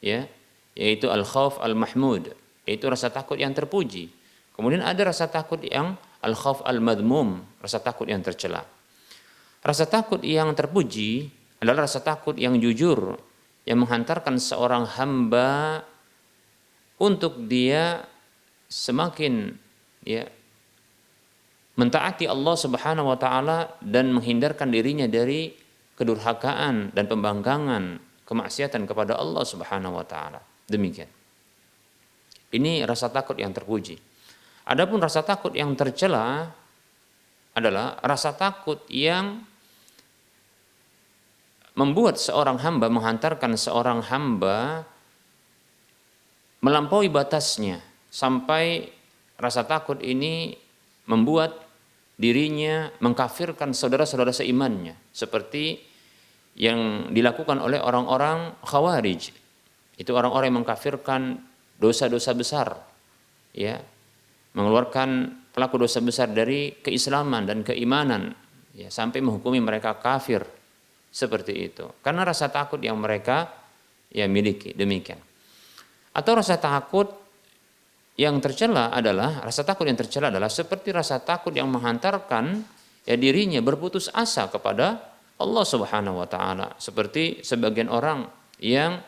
[0.00, 0.30] Ya,
[0.78, 2.30] yaitu al-khauf al-mahmud
[2.68, 4.12] yaitu rasa takut yang terpuji.
[4.52, 8.62] Kemudian ada rasa takut yang al-khauf al-madmum, rasa takut yang tercela.
[9.64, 13.16] Rasa takut yang terpuji adalah rasa takut yang jujur
[13.64, 15.82] yang menghantarkan seorang hamba
[17.00, 18.04] untuk dia
[18.68, 19.56] semakin
[20.04, 20.28] ya
[21.78, 25.54] mentaati Allah Subhanahu wa taala dan menghindarkan dirinya dari
[25.94, 30.42] kedurhakaan dan pembangkangan kemaksiatan kepada Allah Subhanahu wa taala.
[30.66, 31.08] Demikian.
[32.50, 33.94] Ini rasa takut yang terpuji.
[34.68, 36.50] Adapun rasa takut yang tercela
[37.54, 39.46] adalah rasa takut yang
[41.78, 44.82] membuat seorang hamba menghantarkan seorang hamba
[46.58, 47.78] melampaui batasnya
[48.10, 48.90] sampai
[49.38, 50.58] rasa takut ini
[51.06, 51.67] membuat
[52.18, 55.78] dirinya mengkafirkan saudara-saudara seimannya seperti
[56.58, 59.30] yang dilakukan oleh orang-orang khawarij.
[59.94, 61.38] Itu orang-orang yang mengkafirkan
[61.78, 62.74] dosa-dosa besar
[63.54, 63.78] ya.
[64.58, 68.34] Mengeluarkan pelaku dosa besar dari keislaman dan keimanan
[68.74, 70.42] ya sampai menghukumi mereka kafir
[71.14, 71.86] seperti itu.
[72.02, 73.46] Karena rasa takut yang mereka
[74.10, 75.22] ya miliki demikian.
[76.10, 77.06] Atau rasa takut
[78.18, 82.66] yang tercela adalah rasa takut yang tercela adalah seperti rasa takut yang menghantarkan
[83.06, 84.98] ya dirinya berputus asa kepada
[85.38, 86.74] Allah Subhanahu wa taala.
[86.82, 88.26] Seperti sebagian orang
[88.58, 88.98] yang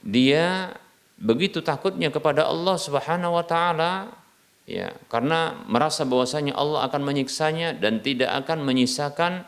[0.00, 0.72] dia
[1.20, 4.16] begitu takutnya kepada Allah Subhanahu wa taala
[4.64, 9.44] ya karena merasa bahwasanya Allah akan menyiksanya dan tidak akan menyisakan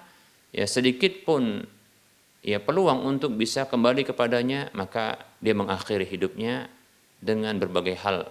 [0.53, 1.64] ya sedikit pun
[2.44, 6.68] ya peluang untuk bisa kembali kepadanya, maka dia mengakhiri hidupnya
[7.20, 8.29] dengan berbagai hal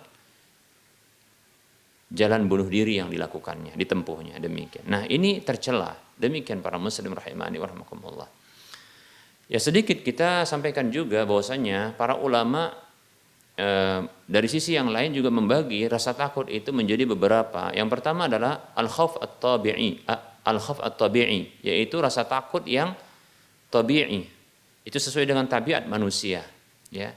[2.15, 4.86] jalan bunuh diri yang dilakukannya, ditempuhnya demikian.
[4.88, 5.98] Nah, ini tercela.
[6.15, 8.30] Demikian para muslim rahimani warahmatullah.
[9.45, 12.71] Ya sedikit kita sampaikan juga bahwasanya para ulama
[13.60, 17.69] eh, dari sisi yang lain juga membagi rasa takut itu menjadi beberapa.
[17.76, 20.08] Yang pertama adalah al-khauf at-tabi'i,
[20.48, 22.95] al-khauf at-tabi'i, yaitu rasa takut yang
[23.69, 24.24] tabi'i.
[24.88, 26.45] Itu sesuai dengan tabiat manusia,
[26.93, 27.12] ya.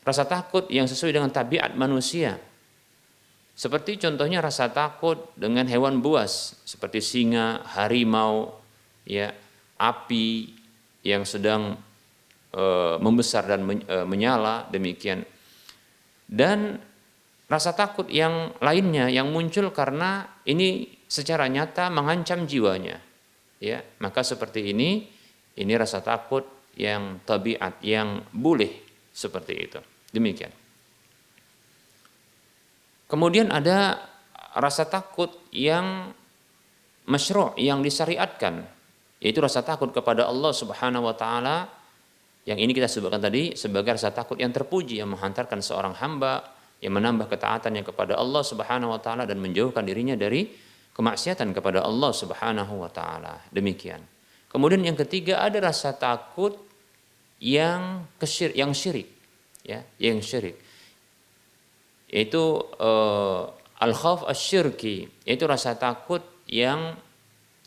[0.00, 2.40] Rasa takut yang sesuai dengan tabiat manusia.
[3.52, 8.56] Seperti contohnya rasa takut dengan hewan buas seperti singa, harimau,
[9.04, 9.36] ya,
[9.76, 10.56] api
[11.04, 11.76] yang sedang
[12.56, 12.64] e,
[12.96, 15.28] membesar dan men, e, menyala demikian.
[16.24, 16.80] Dan
[17.52, 22.96] rasa takut yang lainnya yang muncul karena ini secara nyata mengancam jiwanya.
[23.60, 25.04] Ya, maka seperti ini
[25.60, 26.48] ini rasa takut
[26.80, 28.72] yang tabiat yang boleh
[29.12, 29.89] seperti itu.
[30.10, 30.50] Demikian.
[33.10, 34.06] Kemudian ada
[34.54, 36.14] rasa takut yang
[37.06, 38.62] masyru' yang disyariatkan
[39.20, 41.66] yaitu rasa takut kepada Allah Subhanahu wa taala
[42.48, 46.96] yang ini kita sebutkan tadi sebagai rasa takut yang terpuji yang menghantarkan seorang hamba yang
[46.96, 50.48] menambah ketaatannya kepada Allah Subhanahu wa taala dan menjauhkan dirinya dari
[50.96, 53.44] kemaksiatan kepada Allah Subhanahu wa taala.
[53.52, 54.00] Demikian.
[54.48, 56.56] Kemudian yang ketiga ada rasa takut
[57.38, 59.19] yang kesyir, yang syirik
[59.64, 60.56] ya, yang syirik.
[62.10, 62.42] Yaitu
[62.78, 65.08] uh, al khauf asyirki.
[65.24, 66.98] Yaitu rasa takut yang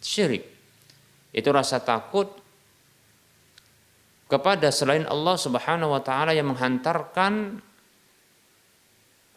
[0.03, 0.45] syirik.
[1.33, 2.29] Itu rasa takut
[4.29, 7.61] kepada selain Allah Subhanahu wa taala yang menghantarkan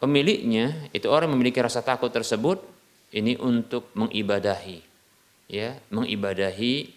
[0.01, 2.61] pemiliknya itu orang memiliki rasa takut tersebut
[3.13, 4.81] ini untuk mengibadahi.
[5.47, 6.91] Ya mengibadahi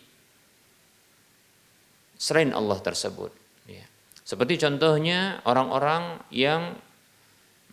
[2.21, 3.40] selain Allah tersebut.
[4.31, 6.79] Seperti contohnya orang-orang yang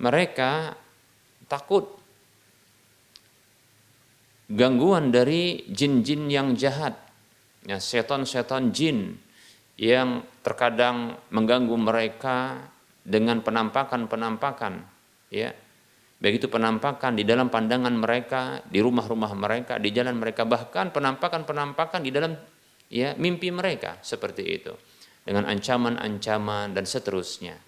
[0.02, 0.74] mereka
[1.46, 1.86] takut
[4.50, 6.98] gangguan dari jin-jin yang jahat,
[7.62, 9.22] ya, setan-setan jin
[9.78, 12.66] yang terkadang mengganggu mereka
[13.06, 14.82] dengan penampakan-penampakan,
[15.30, 15.54] ya.
[16.18, 22.10] Begitu penampakan di dalam pandangan mereka, di rumah-rumah mereka, di jalan mereka, bahkan penampakan-penampakan di
[22.10, 22.34] dalam
[22.90, 24.74] ya mimpi mereka seperti itu.
[25.28, 27.60] Dengan ancaman-ancaman dan seterusnya.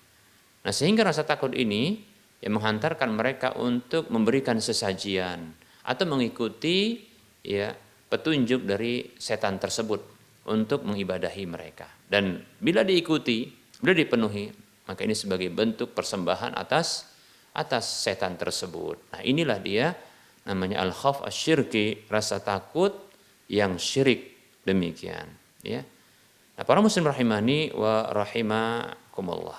[0.63, 1.99] Nah, sehingga rasa takut ini
[2.39, 5.51] yang menghantarkan mereka untuk memberikan sesajian
[5.83, 7.03] atau mengikuti
[7.43, 7.75] ya
[8.07, 9.99] petunjuk dari setan tersebut
[10.47, 11.91] untuk mengibadahi mereka.
[12.07, 13.51] Dan bila diikuti,
[13.83, 14.47] bila dipenuhi,
[14.87, 17.11] maka ini sebagai bentuk persembahan atas
[17.53, 19.11] atas setan tersebut.
[19.11, 19.93] Nah, inilah dia
[20.47, 22.95] namanya al-khauf asyirki, rasa takut
[23.51, 25.27] yang syirik demikian,
[25.61, 25.83] ya.
[26.59, 29.55] Nah, para muslim rahimani wa rahimakumullah.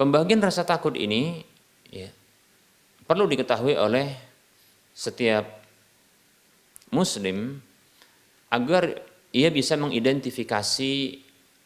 [0.00, 1.44] Pembagian rasa takut ini
[1.92, 2.08] ya,
[3.04, 4.16] perlu diketahui oleh
[4.96, 5.44] setiap
[6.96, 7.60] muslim
[8.48, 9.04] agar
[9.36, 10.92] ia bisa mengidentifikasi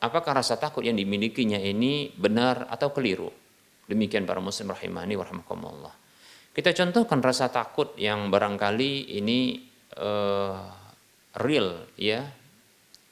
[0.03, 3.31] apakah rasa takut yang dimilikinya ini benar atau keliru.
[3.89, 5.95] Demikian para muslim rahimani warahmatullah.
[6.53, 9.65] Kita contohkan rasa takut yang barangkali ini
[9.97, 10.61] uh,
[11.41, 12.29] real ya.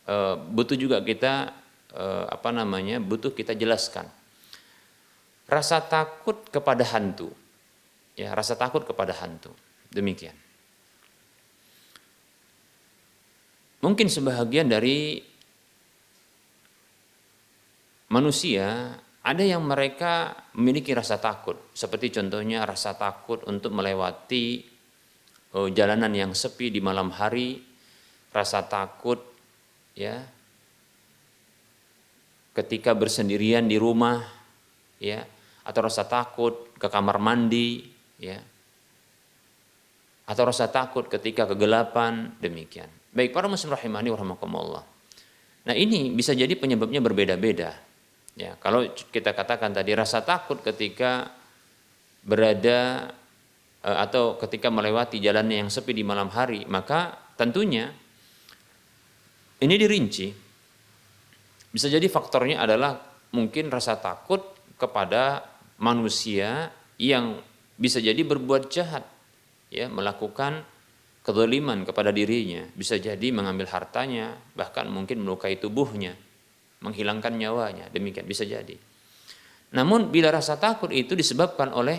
[0.06, 1.50] Uh, butuh juga kita
[1.96, 3.00] uh, apa namanya?
[3.00, 4.06] butuh kita jelaskan
[5.46, 7.30] rasa takut kepada hantu.
[8.18, 9.54] Ya, rasa takut kepada hantu.
[9.94, 10.34] Demikian.
[13.80, 15.22] Mungkin sebahagian dari
[18.10, 24.62] manusia ada yang mereka memiliki rasa takut, seperti contohnya rasa takut untuk melewati
[25.58, 27.58] oh, jalanan yang sepi di malam hari,
[28.30, 29.18] rasa takut
[29.98, 30.22] ya
[32.54, 34.22] ketika bersendirian di rumah
[35.02, 35.26] ya
[35.66, 37.82] atau rasa takut ke kamar mandi
[38.22, 38.38] ya
[40.30, 42.88] atau rasa takut ketika kegelapan demikian.
[43.10, 44.84] Baik para muslim rahimani warahmatullah
[45.66, 47.85] nah ini bisa jadi penyebabnya berbeda-beda
[48.36, 51.32] ya kalau kita katakan tadi rasa takut ketika
[52.20, 53.10] berada
[53.80, 57.90] eh, atau ketika melewati jalan yang sepi di malam hari maka tentunya
[59.56, 60.28] ini dirinci.
[61.72, 63.00] Bisa jadi faktornya adalah
[63.32, 64.40] mungkin rasa takut
[64.76, 65.44] kepada
[65.80, 67.40] manusia yang
[67.76, 69.04] bisa jadi berbuat jahat
[69.68, 70.64] ya melakukan
[71.24, 72.68] kezaliman kepada dirinya.
[72.76, 76.16] Bisa jadi mengambil hartanya bahkan mungkin melukai tubuhnya
[76.86, 78.78] menghilangkan nyawanya demikian bisa jadi
[79.74, 81.98] Namun bila rasa takut itu disebabkan oleh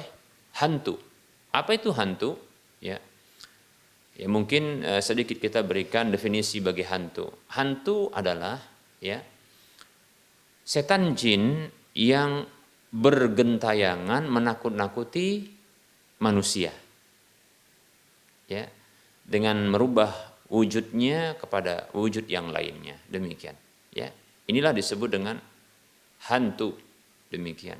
[0.55, 0.95] hantu.
[1.51, 2.39] Apa itu hantu?
[2.79, 2.97] Ya.
[4.17, 7.27] Ya mungkin uh, sedikit kita berikan definisi bagi hantu.
[7.53, 8.57] Hantu adalah
[9.03, 9.21] ya
[10.65, 12.47] setan jin yang
[12.89, 15.53] bergentayangan menakut-nakuti
[16.17, 16.73] manusia.
[18.47, 18.63] Ya,
[19.27, 20.15] dengan merubah
[20.47, 22.95] wujudnya kepada wujud yang lainnya.
[23.11, 23.66] Demikian.
[24.47, 25.35] Inilah disebut dengan
[26.31, 26.75] hantu.
[27.27, 27.79] Demikian.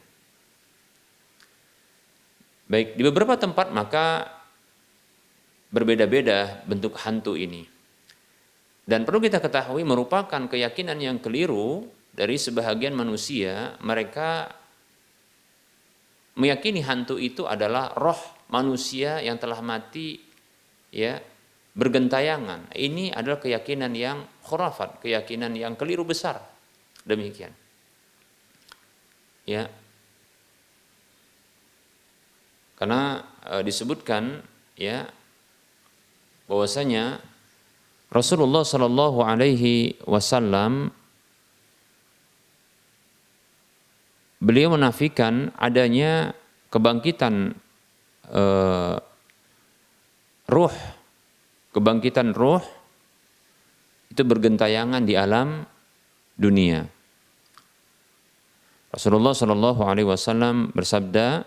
[2.67, 4.27] Baik, di beberapa tempat maka
[5.71, 7.63] berbeda-beda bentuk hantu ini.
[8.87, 14.51] Dan perlu kita ketahui merupakan keyakinan yang keliru dari sebahagian manusia, mereka
[16.39, 18.19] meyakini hantu itu adalah roh
[18.51, 20.19] manusia yang telah mati
[20.91, 21.19] ya
[21.75, 22.71] bergentayangan.
[22.73, 26.56] Ini adalah keyakinan yang khurafat, keyakinan yang keliru besar.
[27.07, 27.55] Demikian.
[29.47, 29.71] Ya.
[32.75, 34.43] Karena e, disebutkan
[34.75, 35.07] ya
[36.51, 37.23] bahwasanya
[38.11, 40.91] Rasulullah Shallallahu alaihi wasallam
[44.39, 46.31] beliau menafikan adanya
[46.71, 47.57] kebangkitan
[48.31, 48.95] uh,
[50.47, 50.75] ruh,
[51.75, 52.63] kebangkitan ruh
[54.07, 55.67] itu bergentayangan di alam
[56.39, 56.87] dunia.
[58.97, 61.45] Rasulullah Shallallahu Alaihi Wasallam bersabda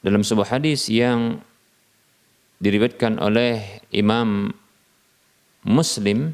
[0.00, 1.44] dalam sebuah hadis yang
[2.56, 4.48] diriwayatkan oleh Imam
[5.60, 6.32] Muslim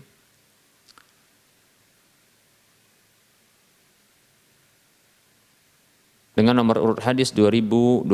[6.38, 8.06] dengan nomor urut hadis 2220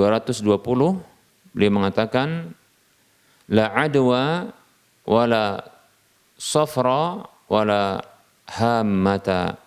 [1.53, 2.57] beliau mengatakan
[3.53, 4.48] la adwa
[5.05, 5.68] wala
[6.40, 8.12] safra wala
[8.48, 9.62] hammata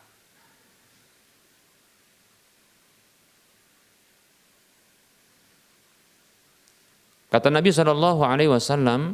[7.35, 9.11] Kata Nabi Shallallahu Alaihi Wasallam,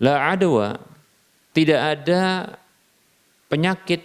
[0.00, 0.80] la adwa
[1.52, 2.48] tidak ada
[3.52, 4.00] penyakit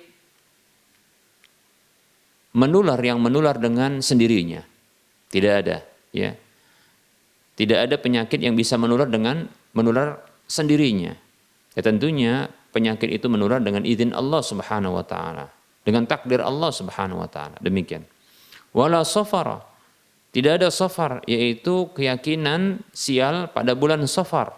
[2.51, 4.67] menular yang menular dengan sendirinya.
[5.31, 5.79] Tidak ada,
[6.11, 6.35] ya.
[7.55, 10.19] Tidak ada penyakit yang bisa menular dengan menular
[10.51, 11.15] sendirinya.
[11.71, 15.51] Ya tentunya penyakit itu menular dengan izin Allah Subhanahu wa taala,
[15.83, 17.59] dengan takdir Allah Subhanahu wa taala.
[17.59, 18.07] Demikian.
[18.71, 19.63] Wala safara.
[20.31, 24.55] Tidak ada safar yaitu keyakinan sial pada bulan safar.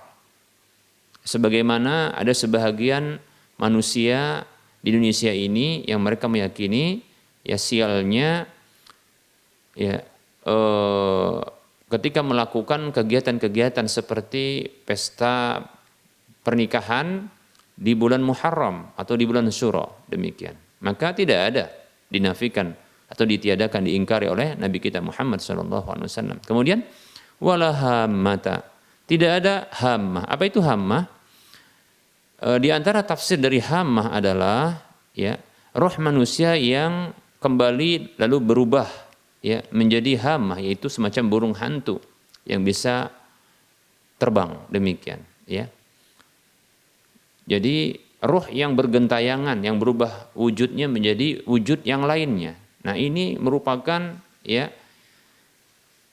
[1.25, 3.17] Sebagaimana ada sebahagian
[3.57, 4.45] manusia
[4.85, 7.01] di Indonesia ini yang mereka meyakini
[7.41, 8.45] ya sialnya
[9.73, 10.03] ya
[10.45, 11.37] eh,
[11.89, 15.65] ketika melakukan kegiatan-kegiatan seperti pesta
[16.43, 17.31] pernikahan
[17.73, 21.65] di bulan Muharram atau di bulan Syuro demikian maka tidak ada
[22.11, 22.75] dinafikan
[23.13, 26.41] atau ditiadakan diingkari oleh Nabi kita Muhammad SAW.
[26.41, 26.81] Kemudian
[27.37, 27.71] wala
[29.05, 30.25] tidak ada hammah.
[30.25, 31.05] Apa itu hammah?
[32.41, 34.81] E, di antara tafsir dari hammah adalah
[35.13, 35.37] ya
[35.77, 38.89] roh manusia yang kembali lalu berubah
[39.45, 42.01] ya menjadi hama yaitu semacam burung hantu
[42.49, 43.13] yang bisa
[44.17, 45.69] terbang demikian ya.
[47.43, 52.55] Jadi roh yang bergentayangan yang berubah wujudnya menjadi wujud yang lainnya.
[52.87, 54.71] Nah, ini merupakan ya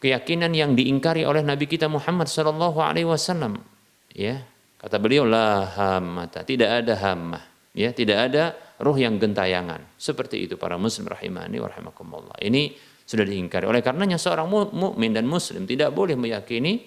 [0.02, 3.62] keyakinan yang diingkari oleh Nabi kita Muhammad sallallahu alaihi wasallam
[4.10, 4.42] ya.
[4.80, 7.44] Kata beliau la hamata, tidak ada hamah
[7.76, 9.84] ya, tidak ada roh yang gentayangan.
[10.00, 12.40] Seperti itu para muslim rahimani wa rahimakumullah.
[12.40, 12.72] Ini
[13.04, 13.68] sudah diingkari.
[13.68, 16.80] Oleh karenanya seorang mukmin dan muslim tidak boleh meyakini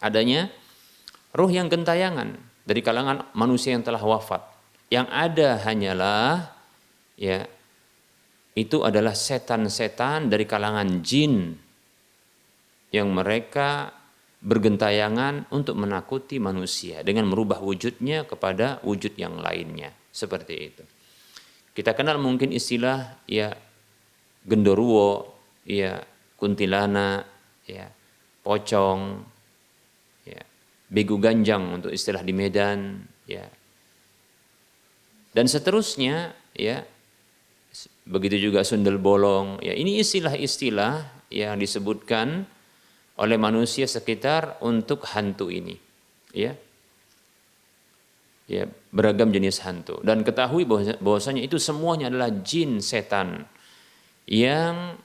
[0.00, 0.48] adanya
[1.36, 4.40] roh yang gentayangan dari kalangan manusia yang telah wafat.
[4.88, 6.32] Yang ada hanyalah
[7.16, 7.44] ya
[8.54, 11.58] itu adalah setan-setan dari kalangan jin
[12.94, 13.90] yang mereka
[14.44, 20.84] bergentayangan untuk menakuti manusia dengan merubah wujudnya kepada wujud yang lainnya seperti itu.
[21.74, 23.50] Kita kenal mungkin istilah ya
[24.46, 25.34] genderuwo,
[25.66, 25.98] ya
[26.38, 27.26] kuntilana,
[27.66, 27.90] ya
[28.46, 29.24] pocong,
[30.88, 33.44] begu ganjang untuk istilah di Medan, ya.
[35.34, 36.86] Dan seterusnya, ya
[38.06, 39.74] begitu juga sundel bolong, ya.
[39.74, 42.46] Ini istilah-istilah yang disebutkan
[43.18, 45.74] oleh manusia sekitar untuk hantu ini,
[46.34, 46.54] ya.
[48.44, 50.04] Ya beragam jenis hantu.
[50.04, 50.68] Dan ketahui
[51.00, 53.48] bahwasanya itu semuanya adalah jin setan
[54.28, 55.00] yang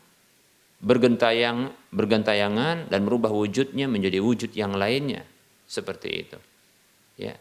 [0.84, 5.27] bergentayang bergentayangan dan merubah wujudnya menjadi wujud yang lainnya
[5.70, 6.39] seperti itu
[7.22, 7.38] ya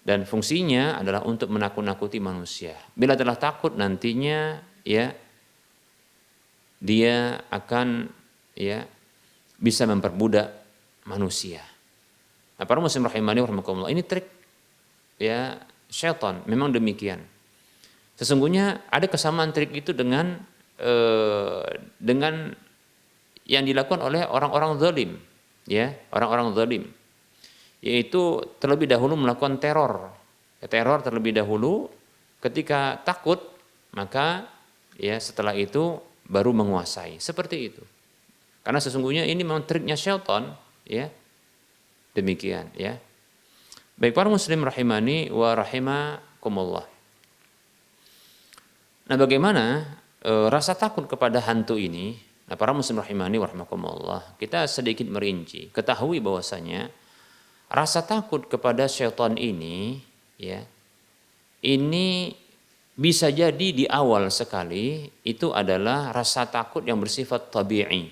[0.00, 2.72] dan fungsinya adalah untuk menakut-nakuti manusia.
[2.96, 5.12] Bila telah takut nantinya ya
[6.80, 8.08] dia akan
[8.56, 8.88] ya
[9.60, 10.48] bisa memperbudak
[11.04, 11.60] manusia.
[12.56, 14.24] Nah, para muslim rahimani rahimakumullah ini trik
[15.20, 15.60] ya
[15.92, 17.20] syaitan memang demikian.
[18.16, 20.40] Sesungguhnya ada kesamaan trik itu dengan
[20.80, 21.64] eh,
[22.00, 22.56] dengan
[23.44, 25.20] yang dilakukan oleh orang-orang zalim
[25.70, 26.90] ya, orang-orang zalim
[27.80, 30.12] yaitu terlebih dahulu melakukan teror.
[30.60, 31.88] Ya, teror terlebih dahulu
[32.44, 33.40] ketika takut
[33.96, 34.46] maka
[35.00, 35.98] ya setelah itu
[36.28, 37.18] baru menguasai.
[37.18, 37.82] Seperti itu.
[38.60, 40.52] Karena sesungguhnya ini memang triknya syaitan
[40.84, 41.08] ya.
[42.12, 43.00] Demikian ya.
[43.96, 46.88] Baik para muslim rahimani wa rahimakumullah.
[49.10, 52.16] Nah, bagaimana e, rasa takut kepada hantu ini?
[52.50, 55.70] Nah, para muslim rahimani wa rahimakumullah, kita sedikit merinci.
[55.70, 56.90] Ketahui bahwasanya
[57.70, 60.02] rasa takut kepada syaitan ini
[60.34, 60.66] ya
[61.62, 62.34] ini
[62.98, 68.10] bisa jadi di awal sekali itu adalah rasa takut yang bersifat tabi'i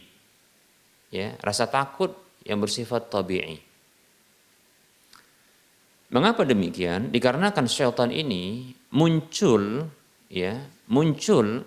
[1.10, 2.14] ya rasa takut
[2.46, 3.58] yang bersifat tabi'i
[6.14, 9.90] mengapa demikian dikarenakan syaitan ini muncul
[10.30, 10.54] ya
[10.86, 11.66] muncul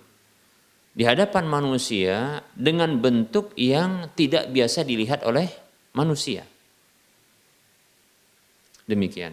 [0.92, 5.48] di hadapan manusia dengan bentuk yang tidak biasa dilihat oleh
[5.96, 6.44] manusia
[8.92, 9.32] Demikian.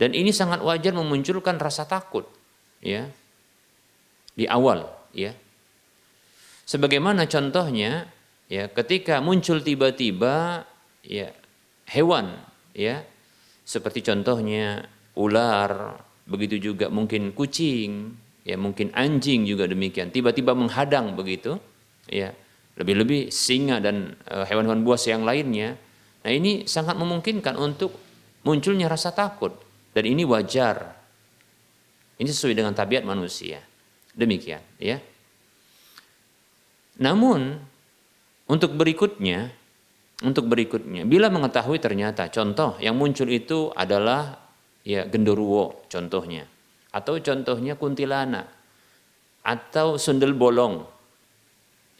[0.00, 2.24] Dan ini sangat wajar memunculkan rasa takut
[2.80, 3.08] ya.
[4.32, 5.36] Di awal ya.
[6.64, 8.08] Sebagaimana contohnya
[8.48, 10.64] ya ketika muncul tiba-tiba
[11.04, 11.28] ya
[11.92, 12.36] hewan
[12.72, 13.04] ya
[13.68, 18.16] seperti contohnya ular, begitu juga mungkin kucing,
[18.46, 21.58] ya mungkin anjing juga demikian, tiba-tiba menghadang begitu,
[22.06, 22.30] ya
[22.78, 25.74] lebih-lebih singa dan eh, hewan-hewan buas yang lainnya.
[26.22, 27.90] Nah ini sangat memungkinkan untuk
[28.46, 29.50] munculnya rasa takut
[29.90, 30.94] dan ini wajar.
[32.16, 33.60] Ini sesuai dengan tabiat manusia.
[34.16, 34.96] Demikian, ya.
[36.96, 37.60] Namun
[38.48, 39.52] untuk berikutnya,
[40.24, 44.40] untuk berikutnya, bila mengetahui ternyata contoh yang muncul itu adalah
[44.80, 46.48] ya genderuwo contohnya,
[46.96, 48.48] atau contohnya kuntilanak,
[49.44, 50.80] atau sundel bolong,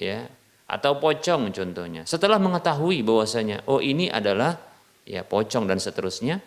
[0.01, 0.25] ya,
[0.65, 2.09] atau pocong contohnya.
[2.09, 4.57] Setelah mengetahui bahwasanya oh ini adalah
[5.05, 6.41] ya pocong dan seterusnya.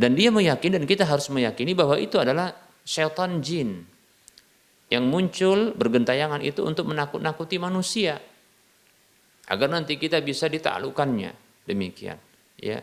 [0.00, 3.84] Dan dia meyakini dan kita harus meyakini bahwa itu adalah syaitan jin
[4.88, 8.16] yang muncul bergentayangan itu untuk menakut-nakuti manusia.
[9.50, 11.34] Agar nanti kita bisa ditaklukkannya.
[11.66, 12.16] Demikian.
[12.56, 12.80] Ya.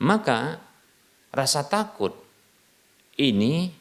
[0.00, 0.62] Maka
[1.34, 2.27] rasa takut
[3.18, 3.74] ini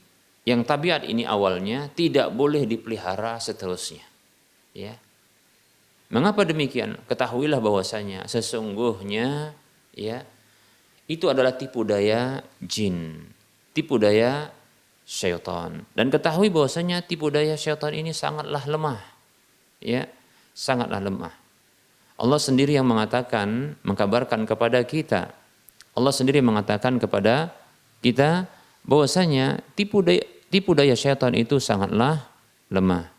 [0.43, 4.03] yang tabiat ini awalnya tidak boleh dipelihara seterusnya
[4.73, 4.97] ya
[6.07, 6.95] Mengapa demikian?
[7.11, 9.51] Ketahuilah bahwasanya sesungguhnya
[9.91, 10.23] ya
[11.11, 13.27] itu adalah tipu daya jin,
[13.75, 14.47] tipu daya
[15.03, 15.83] syaitan.
[15.91, 19.03] Dan ketahui bahwasanya tipu daya syaitan ini sangatlah lemah.
[19.83, 20.07] Ya,
[20.55, 21.35] sangatlah lemah.
[22.17, 25.35] Allah sendiri yang mengatakan, mengkabarkan kepada kita.
[25.91, 27.51] Allah sendiri mengatakan kepada
[27.99, 28.47] kita
[28.87, 32.25] bahwasanya tipu daya tipu daya syaitan itu sangatlah
[32.71, 33.11] lemah.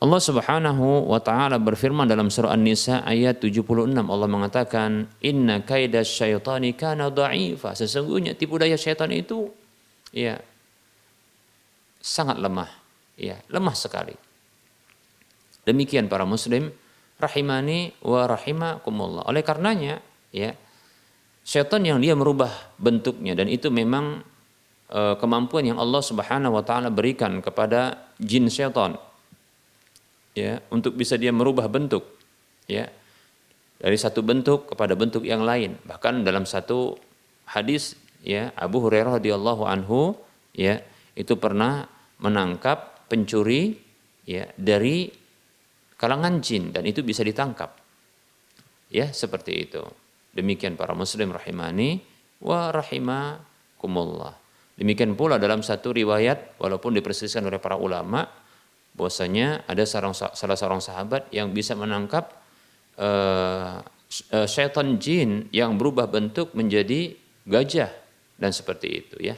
[0.00, 6.72] Allah Subhanahu wa taala berfirman dalam surah An-Nisa ayat 76 Allah mengatakan inna kaida syaitani
[6.72, 9.52] kana dha'ifa sesungguhnya tipu daya syaitan itu
[10.08, 10.40] ya
[12.00, 12.72] sangat lemah
[13.20, 14.16] ya lemah sekali.
[15.68, 16.72] Demikian para muslim
[17.20, 19.28] rahimani wa rahimakumullah.
[19.28, 20.00] Oleh karenanya
[20.32, 20.56] ya
[21.50, 23.34] syaitan yang dia merubah bentuknya.
[23.34, 24.22] Dan itu memang
[24.86, 28.94] e, kemampuan yang Allah Subhanahu wa taala berikan kepada jin syaitan.
[30.38, 32.06] Ya untuk bisa dia merubah bentuk
[32.70, 32.86] ya.
[33.80, 35.74] Dari satu bentuk kepada bentuk yang lain.
[35.82, 36.94] Bahkan dalam satu
[37.50, 40.14] hadis ya Abu Hurairah radhiyallahu anhu
[40.54, 40.84] ya
[41.16, 41.88] itu pernah
[42.20, 43.80] menangkap pencuri
[44.22, 45.10] ya dari
[45.98, 46.70] kalangan jin.
[46.70, 47.74] Dan itu bisa ditangkap.
[48.92, 49.80] Ya seperti itu
[50.36, 52.02] demikian para muslim rahimani
[52.40, 54.34] wa rahimakumullah
[54.78, 58.26] demikian pula dalam satu riwayat walaupun diperselisihkan oleh para ulama
[58.94, 62.34] bahwasanya ada seorang, salah seorang sahabat yang bisa menangkap
[62.98, 63.80] uh,
[64.34, 67.14] uh, syaitan jin yang berubah bentuk menjadi
[67.46, 67.90] gajah
[68.36, 69.36] dan seperti itu ya.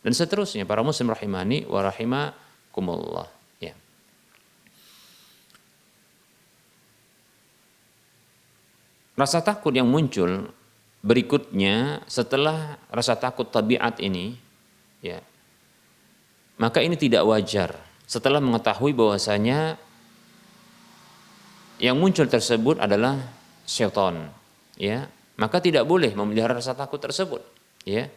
[0.00, 3.26] Dan seterusnya para muslim rahimani wa rahimakumullah
[3.58, 3.74] ya.
[9.16, 10.52] Rasa takut yang muncul
[11.00, 14.36] berikutnya setelah rasa takut tabiat ini
[15.00, 15.24] ya.
[16.60, 19.80] Maka ini tidak wajar setelah mengetahui bahwasanya
[21.80, 23.20] yang muncul tersebut adalah
[23.68, 24.32] syaitan
[24.76, 27.44] ya maka tidak boleh memelihara rasa takut tersebut,
[27.84, 28.08] ya.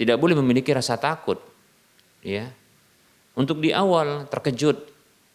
[0.00, 1.36] Tidak boleh memiliki rasa takut,
[2.24, 2.48] ya.
[3.36, 4.76] Untuk di awal terkejut,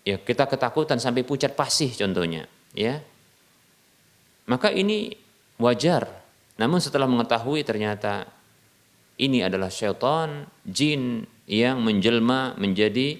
[0.01, 2.97] ya kita ketakutan sampai pucat pasih contohnya, ya.
[4.47, 5.11] Maka ini
[5.59, 6.07] wajar.
[6.57, 8.25] Namun setelah mengetahui ternyata
[9.21, 13.19] ini adalah syaitan, jin yang menjelma menjadi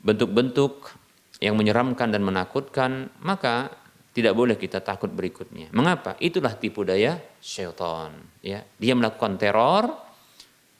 [0.00, 0.92] bentuk-bentuk
[1.40, 3.68] yang menyeramkan dan menakutkan, maka
[4.16, 5.68] tidak boleh kita takut berikutnya.
[5.76, 6.16] Mengapa?
[6.16, 8.16] Itulah tipu daya syaitan.
[8.40, 9.92] Ya, dia melakukan teror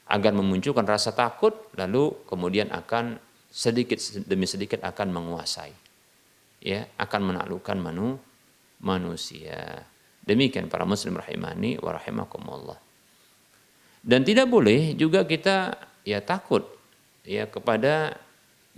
[0.08, 3.20] agar memunculkan rasa takut, lalu kemudian akan
[3.52, 5.72] sedikit demi sedikit akan menguasai,
[6.64, 8.16] ya, akan menaklukkan manu,
[8.82, 9.86] manusia.
[10.26, 12.78] Demikian para muslim rahimani wa rahimakumullah.
[14.02, 15.74] Dan tidak boleh juga kita
[16.06, 16.66] ya takut
[17.26, 18.14] ya kepada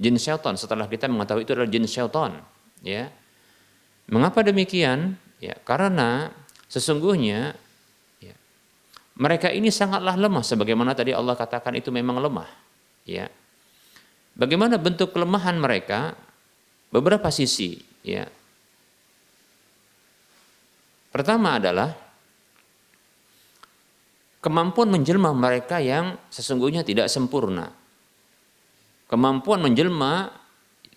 [0.00, 2.40] jin syaitan setelah kita mengetahui itu adalah jin syaitan,
[2.80, 3.12] ya
[4.08, 5.20] Mengapa demikian?
[5.38, 6.32] Ya, karena
[6.66, 7.54] sesungguhnya
[8.18, 8.34] ya,
[9.20, 12.48] mereka ini sangatlah lemah sebagaimana tadi Allah katakan itu memang lemah.
[13.04, 13.28] Ya.
[14.32, 16.16] Bagaimana bentuk kelemahan mereka?
[16.88, 18.32] Beberapa sisi, ya.
[21.08, 21.96] Pertama adalah
[24.44, 27.72] kemampuan menjelma mereka yang sesungguhnya tidak sempurna.
[29.08, 30.28] Kemampuan menjelma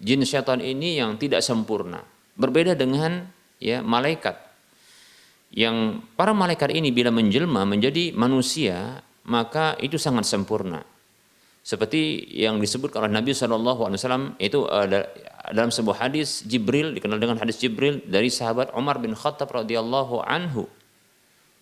[0.03, 2.03] jin syaitan ini yang tidak sempurna.
[2.35, 3.31] Berbeda dengan
[3.61, 4.35] ya malaikat.
[5.51, 10.83] Yang para malaikat ini bila menjelma menjadi manusia, maka itu sangat sempurna.
[11.61, 14.65] Seperti yang disebut oleh Nabi SAW itu
[15.53, 20.65] dalam sebuah hadis Jibril dikenal dengan hadis Jibril dari sahabat Umar bin Khattab radhiyallahu anhu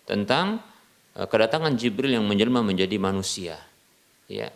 [0.08, 0.64] tentang
[1.12, 3.60] e, kedatangan Jibril yang menjelma menjadi manusia.
[4.24, 4.48] Ya.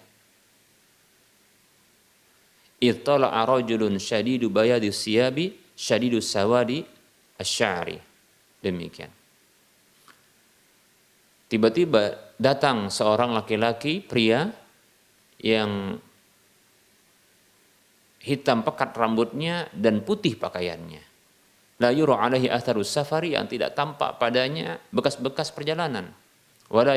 [2.81, 6.89] Ittala'a rajulun syadidu bayadi siyabi syadidus sawadi
[7.37, 8.01] asyari.
[8.65, 9.13] Demikian.
[11.53, 14.64] Tiba-tiba datang seorang laki-laki pria
[15.45, 16.01] yang
[18.25, 21.05] hitam pekat rambutnya dan putih pakaiannya.
[21.85, 26.09] La yura alaihi atharus safari yang tidak tampak padanya bekas-bekas perjalanan.
[26.73, 26.97] Wala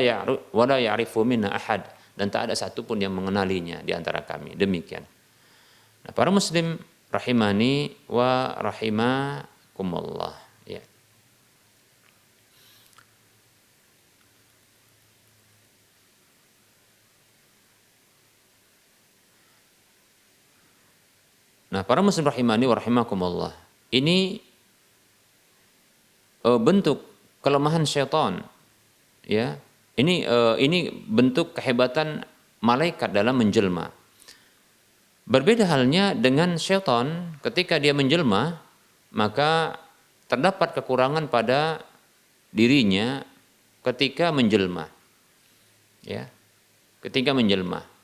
[0.80, 1.84] ya'rifu minna ahad
[2.16, 4.56] dan tak ada satupun yang mengenalinya di antara kami.
[4.56, 5.04] Demikian.
[6.08, 6.80] Nah, para muslim
[7.12, 10.34] rahimani wa rahimakumullah
[10.64, 10.80] ya.
[21.68, 23.52] Nah, para muslim rahimani wa rahimakumullah.
[23.92, 24.40] Ini
[26.48, 27.04] uh, bentuk
[27.44, 28.40] kelemahan syaitan.
[29.28, 29.60] Ya.
[29.98, 32.24] Ini uh, ini bentuk kehebatan
[32.64, 33.92] malaikat dalam menjelma.
[35.28, 38.56] Berbeda halnya dengan syaitan ketika dia menjelma,
[39.12, 39.76] maka
[40.24, 41.84] terdapat kekurangan pada
[42.48, 43.20] dirinya
[43.84, 44.88] ketika menjelma.
[46.00, 46.32] Ya.
[47.04, 47.97] Ketika menjelma.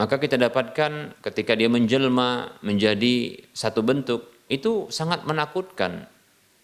[0.00, 6.08] Maka kita dapatkan ketika dia menjelma menjadi satu bentuk itu sangat menakutkan.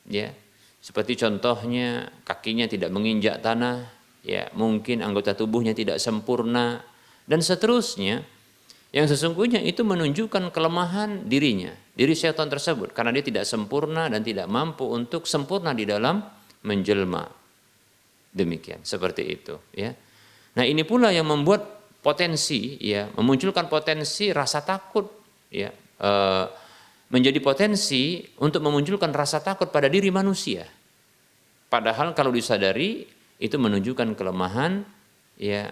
[0.08, 0.32] Ya.
[0.78, 3.84] Seperti contohnya kakinya tidak menginjak tanah,
[4.24, 6.80] ya mungkin anggota tubuhnya tidak sempurna
[7.28, 8.24] dan seterusnya
[8.88, 14.48] yang sesungguhnya itu menunjukkan kelemahan dirinya, diri syaitan tersebut karena dia tidak sempurna dan tidak
[14.48, 16.24] mampu untuk sempurna di dalam
[16.64, 17.28] menjelma.
[18.32, 19.92] Demikian, seperti itu, ya.
[20.56, 25.06] Nah, ini pula yang membuat potensi ya, memunculkan potensi rasa takut
[25.50, 26.10] ya, e,
[27.10, 30.64] menjadi potensi untuk memunculkan rasa takut pada diri manusia.
[31.68, 33.04] Padahal kalau disadari
[33.38, 34.82] itu menunjukkan kelemahan
[35.36, 35.68] ya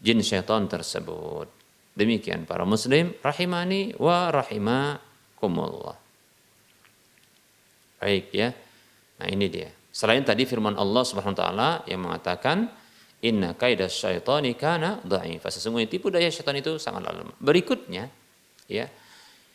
[0.00, 1.50] jin syaitan tersebut.
[1.94, 5.96] Demikian para muslim rahimani wa rahimakumullah.
[8.02, 8.50] Baik ya.
[9.22, 9.70] Nah ini dia.
[9.94, 12.66] Selain tadi firman Allah Subhanahu wa taala yang mengatakan
[13.24, 15.48] inna kaidah syaitani kana dha'ifa.
[15.48, 17.32] Sesungguhnya tipu daya syaitan itu sangat lemah.
[17.40, 18.12] Berikutnya
[18.68, 18.86] ya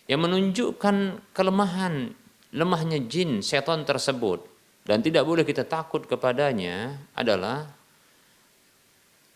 [0.10, 2.10] yang menunjukkan kelemahan
[2.50, 4.42] lemahnya jin syaitan tersebut
[4.90, 7.70] dan tidak boleh kita takut kepadanya adalah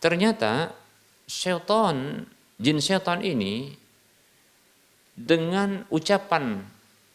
[0.02, 0.74] ternyata
[1.30, 2.26] syaitan,
[2.58, 3.70] jin syaitan ini
[5.14, 6.66] dengan ucapan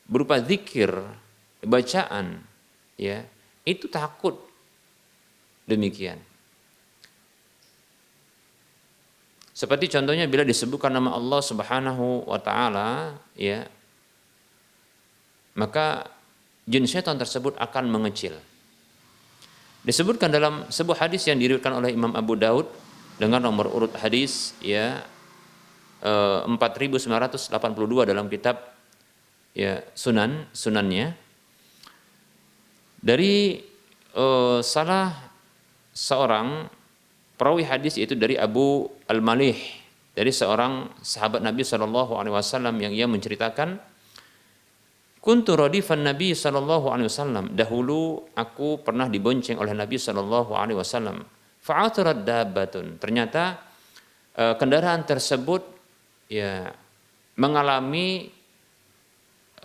[0.07, 0.95] berupa zikir,
[1.67, 2.47] bacaan,
[2.95, 3.27] ya,
[3.67, 4.39] itu takut
[5.67, 6.28] demikian.
[9.59, 13.67] Seperti contohnya bila disebutkan nama Allah Subhanahu wa taala, ya,
[15.59, 16.07] maka
[16.71, 18.39] jin setan tersebut akan mengecil.
[19.83, 22.71] Disebutkan dalam sebuah hadis yang diriwayatkan oleh Imam Abu Daud
[23.19, 25.03] dengan nomor urut hadis ya
[26.07, 28.63] 4982 eh, dalam kitab
[29.59, 31.19] ya Sunan Sunannya
[33.03, 33.59] Dari
[34.15, 35.15] uh, salah
[35.91, 36.78] seorang
[37.39, 39.57] perawi hadis itu dari Abu Al-Malih
[40.13, 43.79] dari seorang sahabat Nabi Shallallahu Alaihi Wasallam yang ia menceritakan
[45.19, 47.53] Kuntu radifan Nabi Shallallahu Alaihi Wasallam.
[47.53, 51.27] Dahulu aku pernah dibonceng oleh Nabi Shallallahu Alaihi Wasallam.
[51.59, 52.97] Fa'aturat dabatun.
[53.03, 53.59] Ternyata
[54.39, 55.67] uh, kendaraan tersebut
[56.31, 56.71] ya
[57.35, 58.31] mengalami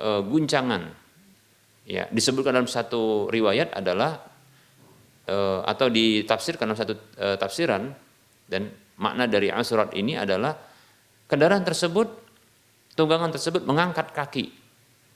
[0.01, 1.03] uh, guncangan
[1.83, 4.23] Ya, disebutkan dalam satu riwayat adalah
[5.29, 7.91] uh, atau ditafsirkan dalam satu uh, tafsiran
[8.47, 10.55] dan makna dari asurat ini adalah
[11.27, 12.07] kendaraan tersebut
[12.93, 14.53] tunggangan tersebut mengangkat kaki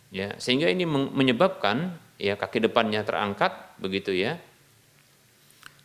[0.10, 4.40] ya sehingga ini menyebabkan ya kaki depannya terangkat begitu ya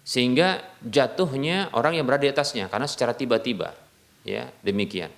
[0.03, 3.77] sehingga jatuhnya orang yang berada di atasnya karena secara tiba-tiba
[4.27, 5.13] ya demikian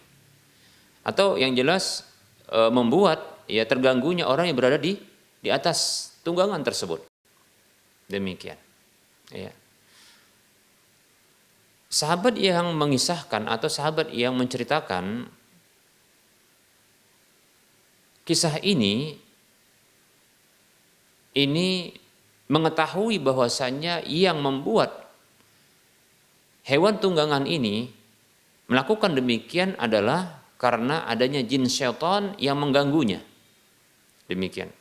[1.04, 2.08] atau yang jelas
[2.48, 4.96] e, membuat ya terganggunya orang yang berada di
[5.44, 7.04] di atas tunggangan tersebut.
[8.08, 8.56] Demikian.
[9.34, 9.50] Ya.
[11.90, 15.26] Sahabat yang mengisahkan atau sahabat yang menceritakan
[18.26, 19.18] kisah ini
[21.34, 21.92] ini
[22.46, 25.10] mengetahui bahwasannya yang membuat
[26.66, 27.90] hewan tunggangan ini
[28.70, 33.20] melakukan demikian adalah karena adanya jin syaitan yang mengganggunya.
[34.30, 34.72] Demikian.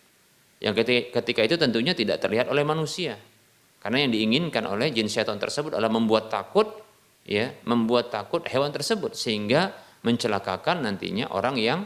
[0.63, 0.73] Yang
[1.11, 3.19] ketika itu tentunya tidak terlihat oleh manusia.
[3.83, 6.71] Karena yang diinginkan oleh jin syaitan tersebut adalah membuat takut
[7.27, 9.75] ya, membuat takut hewan tersebut sehingga
[10.07, 11.83] mencelakakan nantinya orang yang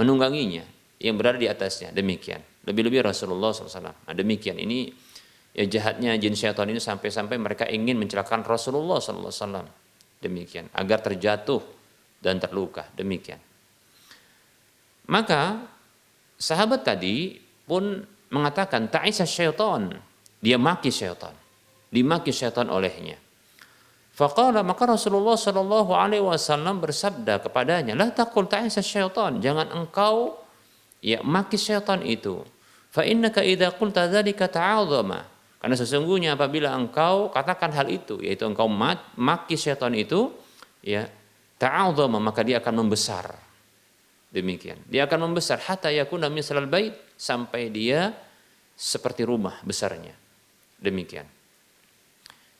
[0.00, 0.64] menungganginya,
[1.00, 1.92] yang berada di atasnya.
[1.92, 2.40] Demikian.
[2.64, 3.92] Lebih-lebih Rasulullah SAW.
[3.92, 4.56] Nah, demikian.
[4.56, 4.88] Ini
[5.52, 9.68] ya jahatnya jin syaitan ini sampai-sampai mereka ingin mencelakakan Rasulullah SAW.
[10.24, 10.72] Demikian.
[10.72, 11.60] Agar terjatuh
[12.24, 12.88] dan terluka.
[12.96, 13.36] Demikian.
[15.04, 15.68] Maka
[16.40, 17.36] sahabat tadi
[17.68, 18.00] pun
[18.32, 19.92] mengatakan ta'isa syaitan.
[20.44, 21.32] Dia maki syaitan.
[21.88, 23.16] Dimaki syaitan olehnya.
[24.12, 30.36] Faqala maka Rasulullah Shallallahu alaihi wasallam bersabda kepadanya, "La taqul ta'isa syaitan." Jangan engkau
[31.00, 32.44] ya maki syaitan itu.
[32.92, 35.32] Fa innaka idza qulta dzalika ta'adzama.
[35.64, 38.68] Karena sesungguhnya apabila engkau katakan hal itu, yaitu engkau
[39.16, 40.28] maki syaitan itu,
[40.84, 41.08] ya
[41.56, 43.32] ta'adzama maka dia akan membesar.
[44.28, 44.76] Demikian.
[44.90, 48.12] Dia akan membesar hatta yakuna misalal bait sampai dia
[48.74, 50.23] seperti rumah besarnya.
[50.84, 51.24] Demikian.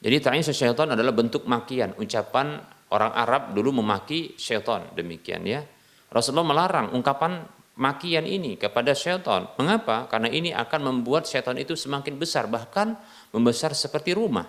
[0.00, 2.60] Jadi ta'in syaitan adalah bentuk makian, ucapan
[2.92, 5.64] orang Arab dulu memaki syaitan, demikian ya.
[6.12, 7.44] Rasulullah melarang ungkapan
[7.80, 9.50] makian ini kepada syaitan.
[9.56, 10.06] Mengapa?
[10.06, 12.94] Karena ini akan membuat syaitan itu semakin besar, bahkan
[13.34, 14.46] membesar seperti rumah.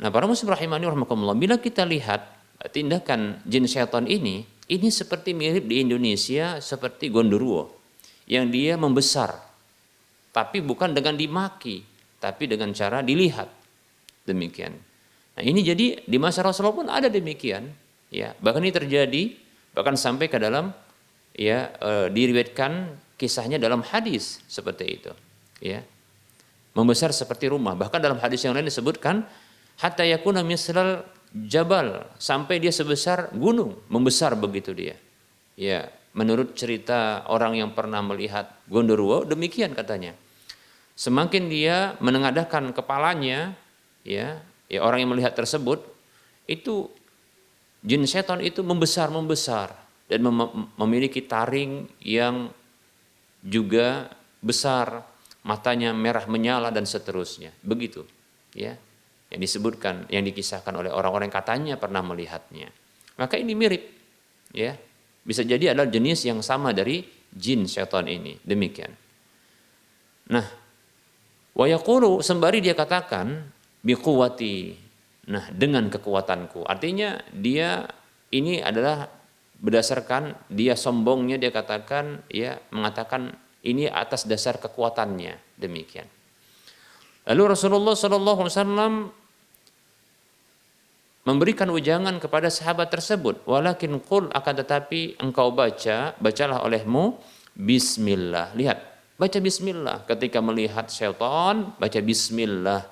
[0.00, 2.24] Nah, para muslim rahimani rahmatullah, bila kita lihat
[2.72, 7.74] tindakan jin syaitan ini, ini seperti mirip di Indonesia seperti gondoruo
[8.30, 9.34] yang dia membesar.
[10.30, 11.82] Tapi bukan dengan dimaki,
[12.20, 13.48] tapi dengan cara dilihat.
[14.28, 14.76] Demikian.
[15.34, 17.72] Nah, ini jadi di masa Rasulullah pun ada demikian,
[18.12, 18.36] ya.
[18.36, 19.22] Bahkan ini terjadi
[19.72, 20.70] bahkan sampai ke dalam
[21.32, 25.12] ya e, diriwayatkan kisahnya dalam hadis seperti itu,
[25.64, 25.80] ya.
[26.76, 27.74] Membesar seperti rumah.
[27.74, 29.26] Bahkan dalam hadis yang lain disebutkan
[29.80, 30.44] hatta yakuna
[31.34, 34.94] jabal sampai dia sebesar gunung, membesar begitu dia.
[35.58, 40.14] Ya, menurut cerita orang yang pernah melihat Gondoruo demikian katanya.
[41.00, 43.56] Semakin dia menengadahkan kepalanya,
[44.04, 44.36] ya,
[44.68, 45.80] ya orang yang melihat tersebut
[46.44, 46.92] itu
[47.80, 49.72] jin setan itu membesar membesar
[50.12, 52.52] dan mem memiliki taring yang
[53.40, 54.12] juga
[54.44, 55.08] besar,
[55.40, 57.56] matanya merah menyala dan seterusnya.
[57.64, 58.04] Begitu,
[58.52, 58.76] ya.
[59.32, 62.68] Yang disebutkan, yang dikisahkan oleh orang-orang yang katanya pernah melihatnya.
[63.16, 63.88] Maka ini mirip,
[64.52, 64.76] ya
[65.24, 68.36] bisa jadi adalah jenis yang sama dari jin syaitan ini.
[68.42, 68.92] Demikian.
[70.32, 70.59] Nah,
[71.54, 73.50] wayakulu sembari dia katakan
[73.82, 74.88] biquwati.
[75.30, 76.66] Nah, dengan kekuatanku.
[76.66, 77.86] Artinya dia
[78.34, 79.06] ini adalah
[79.60, 86.08] berdasarkan dia sombongnya dia katakan ya mengatakan ini atas dasar kekuatannya demikian.
[87.28, 89.12] Lalu Rasulullah Wasallam
[91.28, 97.20] memberikan ujangan kepada sahabat tersebut walakin qul akan tetapi engkau baca bacalah olehmu
[97.54, 98.89] bismillah lihat
[99.20, 102.88] baca bismillah ketika melihat syaitan baca bismillah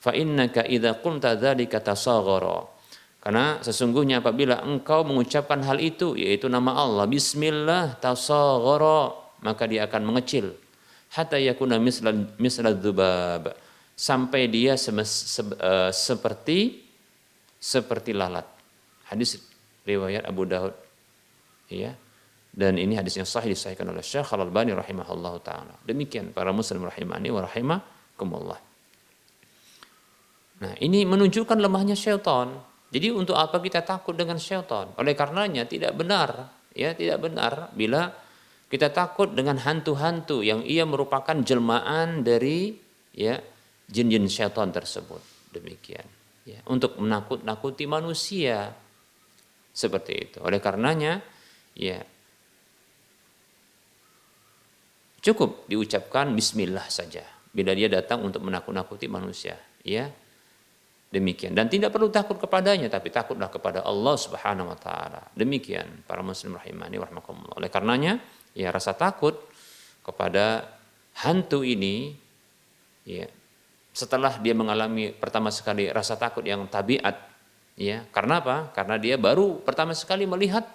[0.00, 2.64] fa innaka idza qulta dzalika tasaghara
[3.20, 9.12] karena sesungguhnya apabila engkau mengucapkan hal itu yaitu nama Allah bismillah tasaghara
[9.44, 10.56] maka dia akan mengecil
[11.12, 13.52] hatta yakuna misla misla dzubab
[13.92, 16.86] sampai dia sem, se, uh, seperti
[17.56, 18.44] seperti lalat.
[19.08, 19.40] Hadis
[19.88, 20.76] riwayat Abu Daud.
[21.66, 21.98] Ya.
[22.56, 25.76] Dan ini hadis yang sahih disahihkan oleh Syekh Al-Albani rahimahullah taala.
[25.84, 28.56] Demikian para muslim rahimani wa rahimakumullah.
[30.56, 32.56] Nah, ini menunjukkan lemahnya syaitan.
[32.88, 34.88] Jadi untuk apa kita takut dengan syaitan?
[34.96, 38.08] Oleh karenanya tidak benar, ya tidak benar bila
[38.72, 42.72] kita takut dengan hantu-hantu yang ia merupakan jelmaan dari
[43.12, 43.36] ya
[43.84, 45.20] jin-jin syaitan tersebut.
[45.52, 46.08] Demikian.
[46.48, 48.72] Ya, untuk menakut-nakuti manusia
[49.76, 50.38] seperti itu.
[50.40, 51.20] Oleh karenanya,
[51.74, 52.00] ya
[55.26, 59.58] cukup diucapkan Bismillah saja bila dia datang untuk menakut-nakuti manusia.
[59.82, 60.12] Ya,
[61.06, 65.22] Demikian dan tidak perlu takut kepadanya tapi takutlah kepada Allah Subhanahu wa taala.
[65.38, 67.56] Demikian para muslim rahimani warahmatullah.
[67.56, 68.18] Oleh karenanya
[68.58, 69.38] ya rasa takut
[70.02, 70.66] kepada
[71.22, 72.10] hantu ini
[73.06, 73.30] ya
[73.94, 77.16] setelah dia mengalami pertama sekali rasa takut yang tabiat
[77.78, 78.56] ya karena apa?
[78.74, 80.66] Karena dia baru pertama sekali melihat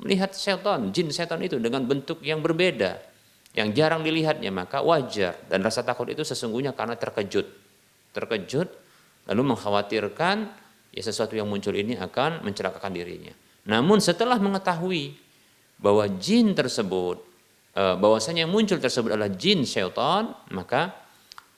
[0.00, 3.13] melihat setan, jin setan itu dengan bentuk yang berbeda
[3.54, 7.46] yang jarang dilihatnya maka wajar dan rasa takut itu sesungguhnya karena terkejut.
[8.10, 8.68] Terkejut
[9.30, 10.36] lalu mengkhawatirkan
[10.90, 13.34] ya sesuatu yang muncul ini akan mencelakakan dirinya.
[13.70, 15.16] Namun setelah mengetahui
[15.78, 17.22] bahwa jin tersebut
[17.78, 20.90] eh, bahwasanya yang muncul tersebut adalah jin syaitan, maka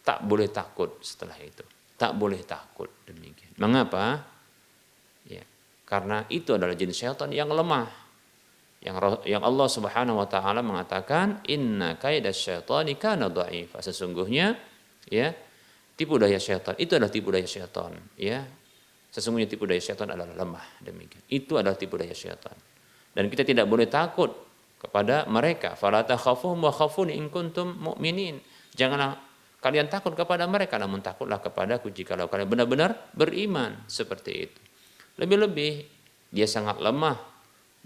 [0.06, 1.64] tak boleh takut setelah itu.
[1.96, 3.56] Tak boleh takut demikian.
[3.56, 4.20] Mengapa?
[5.26, 5.42] Ya,
[5.88, 8.05] karena itu adalah jin syaitan yang lemah.
[8.86, 13.82] Yang yang Allah Subhanahu wa taala mengatakan inna kaidasyaitani kana dha'ifa.
[13.82, 14.54] Sesungguhnya
[15.10, 15.34] ya
[15.98, 18.46] tipu daya syaitan itu adalah tipu daya syaitan ya.
[19.10, 21.18] Sesungguhnya tipu daya syaitan adalah lemah demikian.
[21.26, 22.54] Itu adalah tipu daya syaitan.
[23.10, 24.30] Dan kita tidak boleh takut
[24.78, 25.74] kepada mereka.
[25.74, 28.38] Fala takhafuhum wa khafuni in kuntum mu'minin.
[28.70, 29.18] Janganlah
[29.58, 33.82] kalian takut kepada mereka namun takutlah kepadaku jika kalian benar-benar beriman.
[33.90, 34.60] Seperti itu.
[35.18, 35.72] Lebih-lebih
[36.30, 37.35] dia sangat lemah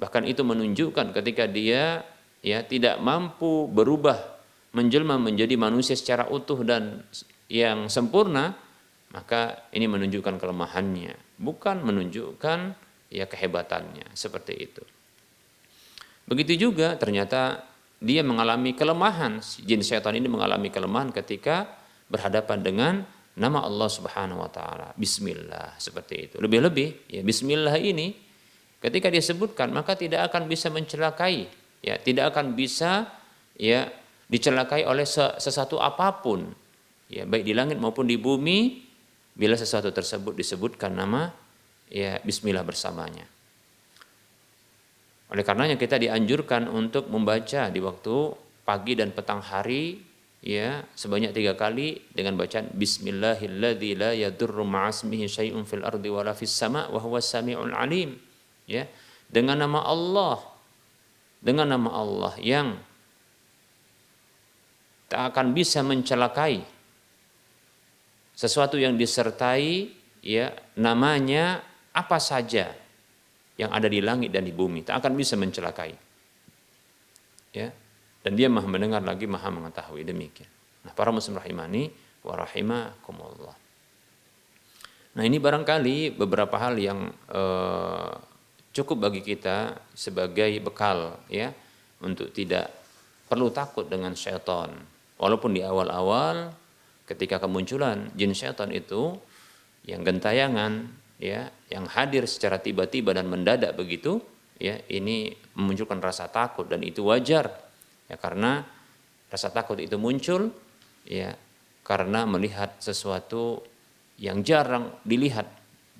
[0.00, 2.00] bahkan itu menunjukkan ketika dia
[2.40, 4.40] ya tidak mampu berubah
[4.72, 7.02] menjelma menjadi manusia secara utuh dan
[7.50, 8.54] yang sempurna,
[9.10, 12.58] maka ini menunjukkan kelemahannya, bukan menunjukkan
[13.10, 14.82] ya kehebatannya seperti itu.
[16.30, 17.66] Begitu juga ternyata
[17.98, 21.66] dia mengalami kelemahan, jin setan ini mengalami kelemahan ketika
[22.06, 22.94] berhadapan dengan
[23.34, 24.94] nama Allah Subhanahu wa taala.
[24.94, 26.36] Bismillah seperti itu.
[26.38, 28.29] Lebih-lebih ya bismillah ini
[28.80, 31.46] ketika dia sebutkan maka tidak akan bisa mencelakai,
[31.84, 33.08] ya tidak akan bisa
[33.56, 33.88] ya
[34.26, 36.48] dicelakai oleh sesuatu apa pun
[37.10, 38.88] ya baik di langit maupun di bumi
[39.34, 41.28] bila sesuatu tersebut disebutkan nama
[41.90, 43.26] ya bismillah bersamanya.
[45.30, 48.16] Oleh karenanya kita dianjurkan untuk membaca di waktu
[48.66, 50.02] pagi dan petang hari
[50.42, 56.50] ya sebanyak tiga kali dengan bacaan Bismillahilladzi la yadurru ma'asmihi syai'un fil ardi wala fis
[56.50, 58.18] sama' wa huwas samiul alim
[58.70, 58.86] ya.
[59.26, 60.38] Dengan nama Allah.
[61.42, 62.78] Dengan nama Allah yang
[65.10, 66.62] tak akan bisa mencelakai
[68.36, 69.90] sesuatu yang disertai
[70.22, 72.70] ya namanya apa saja
[73.58, 75.92] yang ada di langit dan di bumi tak akan bisa mencelakai.
[77.50, 77.74] Ya.
[78.20, 80.04] Dan dia maha mendengar lagi maha mengetahui.
[80.04, 80.48] Demikian.
[80.84, 81.88] Nah para muslim rahimani
[82.20, 83.56] wa rahimakumullah.
[85.16, 88.12] Nah ini barangkali beberapa hal yang eh,
[88.70, 91.50] cukup bagi kita sebagai bekal ya
[92.00, 92.70] untuk tidak
[93.26, 94.70] perlu takut dengan syaitan.
[95.20, 96.50] Walaupun di awal-awal
[97.04, 99.18] ketika kemunculan jin syaitan itu
[99.84, 100.86] yang gentayangan
[101.20, 104.22] ya yang hadir secara tiba-tiba dan mendadak begitu
[104.56, 107.50] ya ini memunculkan rasa takut dan itu wajar.
[108.10, 108.66] Ya karena
[109.30, 110.50] rasa takut itu muncul
[111.06, 111.34] ya
[111.86, 113.62] karena melihat sesuatu
[114.20, 115.46] yang jarang dilihat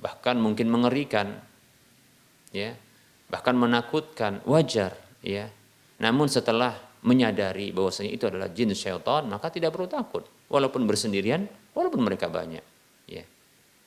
[0.00, 1.49] bahkan mungkin mengerikan
[2.50, 2.74] ya
[3.30, 5.50] bahkan menakutkan wajar ya
[6.02, 12.02] namun setelah menyadari bahwasanya itu adalah jin syaitan maka tidak perlu takut walaupun bersendirian, walaupun
[12.02, 12.60] mereka banyak.
[13.06, 13.24] Ya.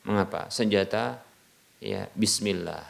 [0.07, 0.47] Mengapa?
[0.47, 1.19] Senjata
[1.83, 2.81] ya bismillah.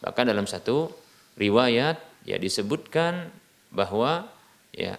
[0.00, 0.88] Bahkan dalam satu
[1.36, 3.28] riwayat ya disebutkan
[3.68, 4.26] bahwa
[4.72, 4.96] ya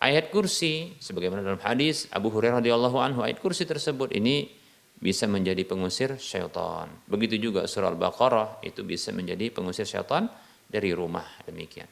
[0.00, 4.48] ayat kursi sebagaimana dalam hadis Abu Hurairah radhiyallahu anhu ayat kursi tersebut ini
[4.96, 6.88] bisa menjadi pengusir syaitan.
[7.04, 10.28] Begitu juga surah Al-Baqarah itu bisa menjadi pengusir syaitan
[10.66, 11.86] dari rumah demikian.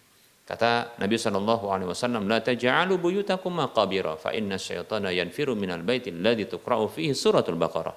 [0.45, 6.13] Kata Nabi Shallallahu Alaihi Wasallam, "La taj'alu buyutakum maqabira, fa inna syaitana yanfiru minal baiti
[6.13, 7.97] alladhi tuqra'u fihi suratul Baqarah."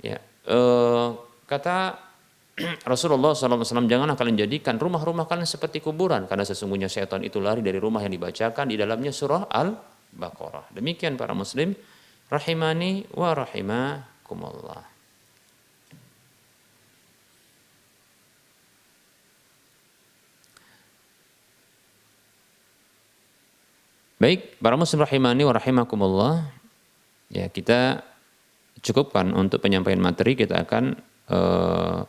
[0.00, 0.16] Ya,
[0.48, 1.12] uh,
[1.44, 2.00] kata
[2.92, 7.76] Rasulullah SAW, janganlah kalian jadikan rumah-rumah kalian seperti kuburan, karena sesungguhnya syaitan itu lari dari
[7.76, 10.72] rumah yang dibacakan di dalamnya surah Al-Baqarah.
[10.72, 11.76] Demikian para muslim,
[12.32, 14.88] rahimani wa rahimakumullah.
[24.16, 26.34] Baik, para muslim rahimani wa rahimakumullah.
[27.32, 28.04] ya kita
[28.84, 31.00] cukupkan untuk penyampaian materi kita akan
[31.32, 32.04] uh,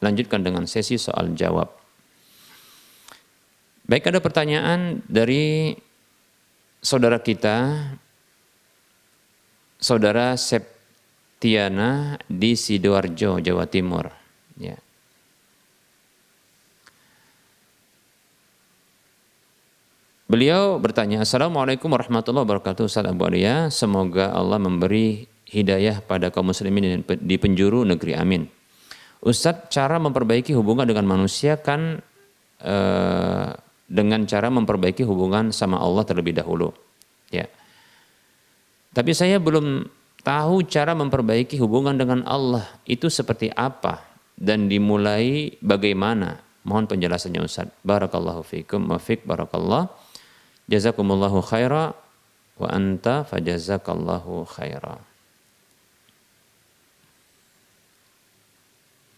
[0.00, 1.68] lanjutkan dengan sesi soal jawab.
[3.84, 5.76] Baik ada pertanyaan dari
[6.80, 7.84] saudara kita
[9.82, 14.06] saudara Septiana di Sidoarjo, Jawa Timur.
[14.54, 14.78] Ya.
[20.30, 23.68] Beliau bertanya, Assalamualaikum warahmatullahi wabarakatuh, Abu Alia.
[23.68, 28.16] Semoga Allah memberi hidayah pada kaum muslimin di penjuru negeri.
[28.16, 28.48] Amin.
[29.20, 32.00] Ustadz, cara memperbaiki hubungan dengan manusia kan
[32.64, 33.50] eh,
[33.92, 36.72] dengan cara memperbaiki hubungan sama Allah terlebih dahulu.
[38.92, 39.88] Tapi saya belum
[40.20, 44.04] tahu cara memperbaiki hubungan dengan Allah itu seperti apa
[44.36, 46.44] dan dimulai bagaimana.
[46.62, 47.72] Mohon penjelasannya Ustaz.
[47.82, 49.90] Barakallahu fiikum wa fiik barakallah.
[50.70, 51.96] Jazakumullahu khaira
[52.60, 55.02] wa anta fajazakallahu khaira.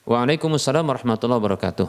[0.05, 1.89] Waalaikumsalam warahmatullahi wabarakatuh.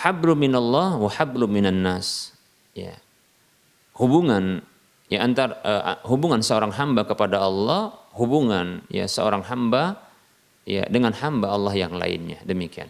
[0.00, 2.32] Hablu minallah wa hablu minan nas.
[2.72, 2.96] Ya.
[4.00, 4.64] Hubungan
[5.12, 10.00] ya antar uh, hubungan seorang hamba kepada Allah, hubungan ya seorang hamba
[10.64, 12.40] ya dengan hamba Allah yang lainnya.
[12.48, 12.88] Demikian.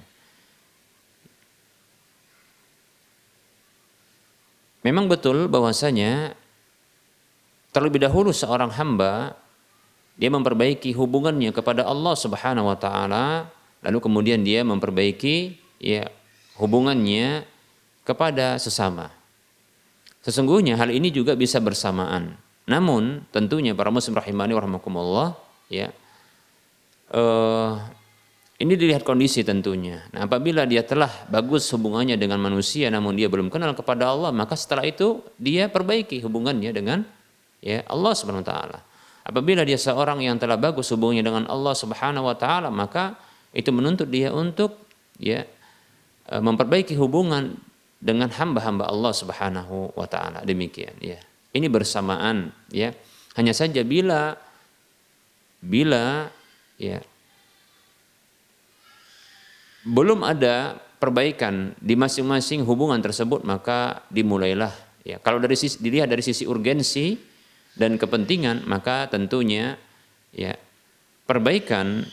[4.81, 6.33] Memang betul bahwasanya
[7.75, 9.37] terlebih dahulu seorang hamba
[10.17, 13.49] dia memperbaiki hubungannya kepada Allah Subhanahu wa taala
[13.85, 16.09] lalu kemudian dia memperbaiki ya
[16.57, 17.45] hubungannya
[18.05, 19.20] kepada sesama.
[20.21, 22.37] Sesungguhnya hal ini juga bisa bersamaan.
[22.69, 25.35] Namun tentunya para muslim rahimani warahmatullah
[25.73, 25.89] ya
[27.15, 27.81] uh,
[28.61, 30.05] ini dilihat kondisi tentunya.
[30.13, 34.53] Nah, apabila dia telah bagus hubungannya dengan manusia namun dia belum kenal kepada Allah, maka
[34.53, 37.01] setelah itu dia perbaiki hubungannya dengan
[37.65, 38.79] ya Allah Subhanahu wa taala.
[39.25, 43.17] Apabila dia seorang yang telah bagus hubungannya dengan Allah Subhanahu wa taala, maka
[43.57, 44.77] itu menuntut dia untuk
[45.17, 45.49] ya
[46.29, 47.57] e, memperbaiki hubungan
[48.01, 50.41] dengan hamba-hamba Allah Subhanahu wa taala.
[50.43, 51.21] Demikian ya.
[51.53, 52.97] Ini bersamaan ya.
[53.37, 54.35] Hanya saja bila
[55.61, 56.33] bila
[56.81, 57.05] ya
[59.85, 64.73] belum ada perbaikan di masing-masing hubungan tersebut maka dimulailah
[65.05, 67.17] ya kalau dari sisi dilihat dari sisi urgensi
[67.77, 69.77] dan kepentingan maka tentunya
[70.33, 70.53] ya
[71.25, 72.05] perbaikan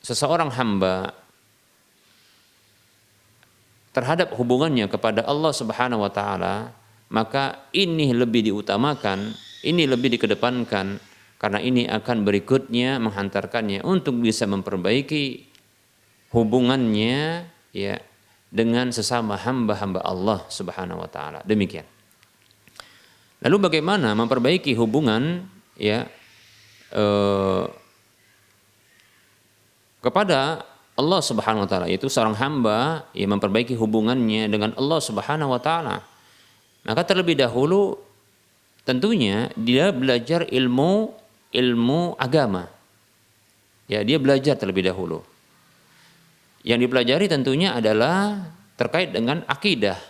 [0.00, 1.12] seseorang hamba
[3.96, 6.76] terhadap hubungannya kepada Allah Subhanahu wa taala
[7.08, 9.32] maka ini lebih diutamakan
[9.64, 11.00] ini lebih dikedepankan
[11.40, 15.48] karena ini akan berikutnya menghantarkannya untuk bisa memperbaiki
[16.32, 17.96] hubungannya ya
[18.48, 21.44] dengan sesama hamba-hamba Allah Subhanahu wa taala.
[21.44, 21.84] Demikian.
[23.44, 25.44] Lalu bagaimana memperbaiki hubungan
[25.76, 26.08] ya
[26.94, 27.64] eh,
[30.00, 30.64] kepada
[30.96, 36.00] Allah Subhanahu wa taala itu seorang hamba yang memperbaiki hubungannya dengan Allah Subhanahu wa taala.
[36.88, 38.00] Maka terlebih dahulu
[38.88, 41.12] tentunya dia belajar ilmu
[41.52, 42.72] ilmu agama.
[43.86, 45.22] Ya, dia belajar terlebih dahulu.
[46.66, 50.00] Yang dipelajari tentunya adalah terkait dengan akidah.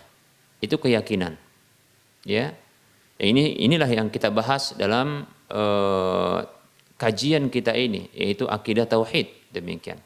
[0.63, 1.37] Itu keyakinan.
[2.25, 2.57] Ya.
[3.17, 6.39] Ini inilah yang kita bahas dalam uh,
[7.01, 9.97] kajian kita ini yaitu akidah tauhid demikian.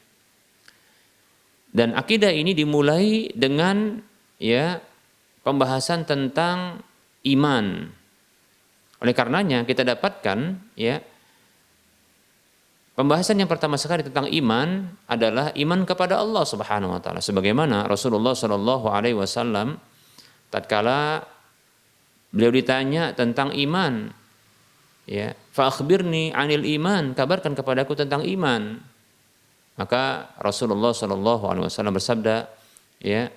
[1.71, 4.03] Dan akidah ini dimulai dengan
[4.35, 4.83] ya
[5.47, 6.83] pembahasan tentang
[7.23, 7.87] iman.
[9.01, 10.99] Oleh karenanya kita dapatkan ya
[12.91, 17.17] Pembahasan yang pertama sekali tentang iman adalah iman kepada Allah Subhanahu wa taala.
[17.17, 19.79] Sebagaimana Rasulullah Shallallahu alaihi wasallam
[20.51, 21.23] tatkala
[22.35, 24.11] beliau ditanya tentang iman,
[25.07, 28.83] ya, fa akhbirni anil iman, kabarkan kepadaku tentang iman.
[29.81, 32.45] Maka Rasulullah Shallallahu alaihi wasallam bersabda,
[33.01, 33.33] ya,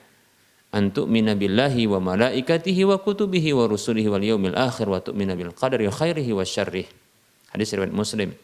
[0.77, 5.89] antu billahi wa malaikatihi wa kutubihi wa rusulihi wal yaumil akhir wa tu'mina bil qadari
[5.89, 6.85] khairihi wa syarrih.
[7.49, 8.37] Hadis riwayat Muslim.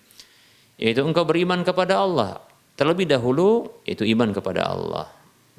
[0.80, 2.40] Yaitu engkau beriman kepada Allah.
[2.72, 5.04] Terlebih dahulu itu iman kepada Allah.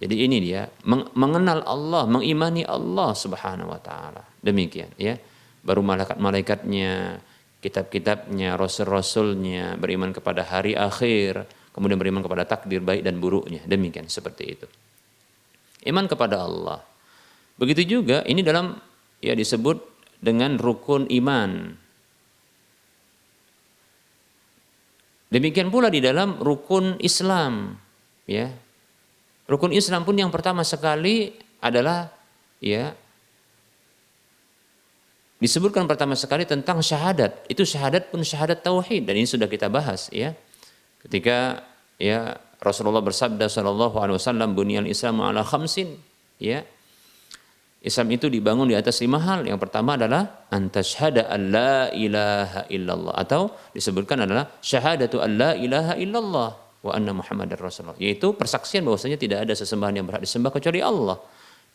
[0.02, 0.66] Jadi ini dia
[1.14, 4.26] mengenal Allah mengimani Allah Subhanahu wa taala.
[4.42, 5.14] Demikian ya.
[5.62, 7.22] Baru malaikat-malaikatnya
[7.62, 14.43] kitab-kitabnya rasul-rasulnya beriman kepada hari akhir kemudian beriman kepada takdir baik dan buruknya demikian seperti
[14.59, 14.67] itu
[15.91, 16.80] iman kepada Allah
[17.55, 18.78] begitu juga ini dalam
[19.24, 19.82] ya disebut
[20.22, 21.82] dengan rukun iman
[25.32, 27.80] Demikian pula di dalam rukun Islam,
[28.28, 28.51] ya.
[29.47, 31.32] Rukun Islam pun yang pertama sekali
[31.63, 32.11] adalah
[32.59, 32.91] ya
[35.39, 37.47] disebutkan pertama sekali tentang syahadat.
[37.47, 40.36] Itu syahadat pun syahadat tauhid dan ini sudah kita bahas ya.
[41.02, 41.66] Ketika
[41.97, 45.97] ya Rasulullah bersabda sallallahu alaihi wasallam bunyal Islam ala khamsin
[46.38, 46.62] ya.
[47.82, 49.41] Islam itu dibangun di atas lima hal.
[49.41, 55.97] Yang pertama adalah antashhada an la ilaha illallah atau disebutkan adalah syahadatu an la ilaha
[55.97, 56.49] illallah
[56.82, 61.18] wa anna muhammadar rasulullah yaitu persaksian bahwasanya tidak ada sesembahan yang berhak disembah kecuali Allah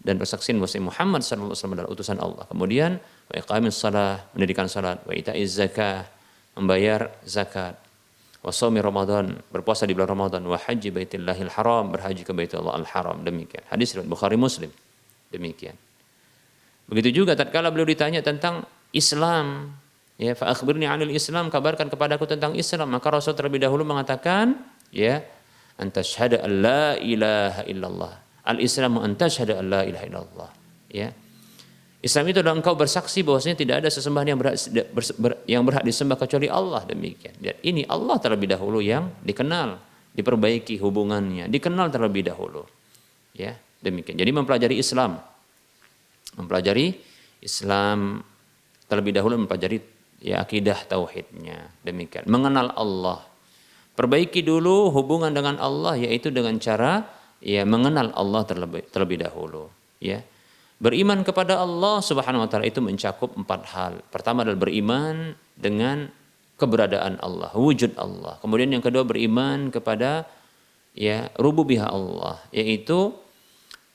[0.03, 2.45] dan persaksian bahwa Muhammad sallallahu alaihi wasallam adalah utusan Allah.
[2.51, 6.05] Kemudian wa iqamis shalah, mendirikan salat, wa ita'iz zakah,
[6.53, 7.81] membayar zakat.
[8.47, 13.26] Wa shaumi Ramadan, berpuasa di bulan Ramadan, wa haji baitillahil haram, berhaji ke Baitullah al-Haram.
[13.26, 13.66] Demikian.
[13.66, 14.70] Hadis riwayat Bukhari Muslim.
[15.34, 15.74] Demikian.
[16.86, 18.62] Begitu juga tatkala beliau ditanya tentang
[18.94, 19.74] Islam,
[20.14, 22.94] ya fa akhbirni 'anil Islam, kabarkan kepadaku tentang Islam.
[22.94, 24.55] Maka Rasul terlebih dahulu mengatakan,
[24.94, 25.26] ya,
[25.82, 28.14] anta syahada an la ilaha illallah
[28.47, 30.51] Al-Islamu anta syahada an la ilaha illallah.
[30.94, 31.11] Ya.
[32.07, 34.54] Islam itu adalah engkau bersaksi bahwasanya tidak ada sesembahan yang berhak,
[35.18, 37.34] ber, yang berhak disembah kecuali Allah demikian.
[37.42, 39.82] Dan ini Allah terlebih dahulu yang dikenal,
[40.14, 42.62] diperbaiki hubungannya, dikenal terlebih dahulu.
[43.34, 44.14] Ya, demikian.
[44.14, 45.18] Jadi mempelajari Islam,
[46.38, 46.94] mempelajari
[47.42, 48.22] Islam
[48.86, 49.82] terlebih dahulu mempelajari
[50.22, 52.30] ya akidah tauhidnya, demikian.
[52.30, 53.26] Mengenal Allah.
[53.98, 57.09] Perbaiki dulu hubungan dengan Allah yaitu dengan cara
[57.40, 60.20] ya mengenal Allah terlebih terlebih dahulu ya
[60.77, 63.93] beriman kepada Allah Subhanahu wa taala itu mencakup empat hal.
[64.12, 66.09] Pertama adalah beriman dengan
[66.61, 68.37] keberadaan Allah wujud Allah.
[68.41, 70.29] Kemudian yang kedua beriman kepada
[70.97, 73.12] ya rububiyah Allah yaitu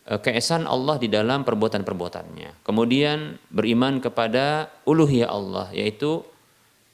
[0.10, 2.66] eh, keesaan Allah di dalam perbuatan-perbuatannya.
[2.66, 6.26] Kemudian beriman kepada uluhiyah Allah yaitu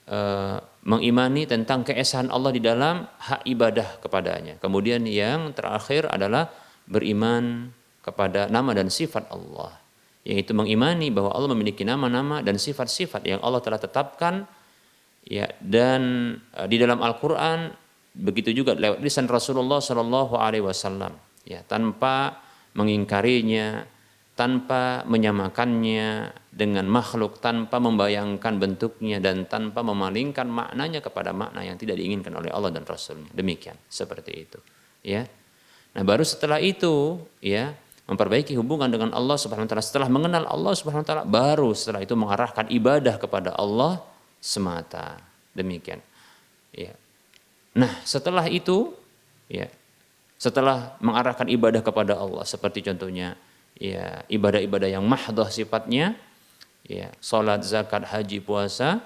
[0.08, 0.58] uh,
[0.88, 4.56] mengimani tentang keesaan Allah di dalam hak ibadah kepadanya.
[4.58, 6.48] Kemudian yang terakhir adalah
[6.88, 7.76] beriman
[8.08, 9.76] kepada nama dan sifat Allah,
[10.24, 14.48] yaitu mengimani bahwa Allah memiliki nama-nama dan sifat-sifat yang Allah telah tetapkan
[15.28, 17.68] ya dan uh, di dalam Al-Qur'an
[18.16, 21.12] begitu juga lewat lisan Rasulullah Shallallahu alaihi wasallam
[21.44, 22.40] ya tanpa
[22.72, 23.84] mengingkarinya
[24.38, 31.98] tanpa menyamakannya dengan makhluk, tanpa membayangkan bentuknya dan tanpa memalingkan maknanya kepada makna yang tidak
[31.98, 33.34] diinginkan oleh Allah dan Rasulnya.
[33.34, 34.62] Demikian, seperti itu.
[35.02, 35.26] Ya.
[35.98, 37.74] Nah, baru setelah itu, ya,
[38.08, 42.00] memperbaiki hubungan dengan Allah Subhanahu wa taala setelah mengenal Allah Subhanahu wa taala baru setelah
[42.00, 44.00] itu mengarahkan ibadah kepada Allah
[44.40, 45.20] semata.
[45.52, 46.00] Demikian.
[46.72, 46.96] Ya.
[47.76, 48.96] Nah, setelah itu,
[49.50, 49.68] ya,
[50.38, 53.34] setelah mengarahkan ibadah kepada Allah seperti contohnya
[53.74, 56.14] ya ibadah-ibadah yang mahdoh sifatnya
[56.86, 59.02] ya salat zakat haji puasa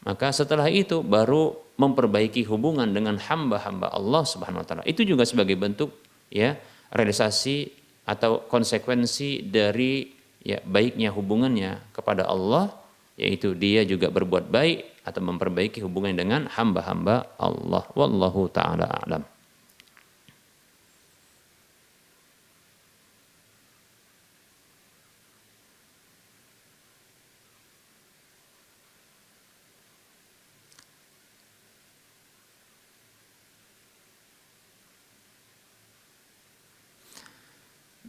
[0.00, 5.60] maka setelah itu baru memperbaiki hubungan dengan hamba-hamba Allah Subhanahu wa taala itu juga sebagai
[5.60, 5.92] bentuk
[6.32, 6.56] ya
[6.88, 7.68] realisasi
[8.10, 10.10] atau konsekuensi dari
[10.42, 12.74] ya baiknya hubungannya kepada Allah
[13.14, 17.86] yaitu dia juga berbuat baik atau memperbaiki hubungan dengan hamba-hamba Allah.
[17.94, 19.22] Wallahu taala alam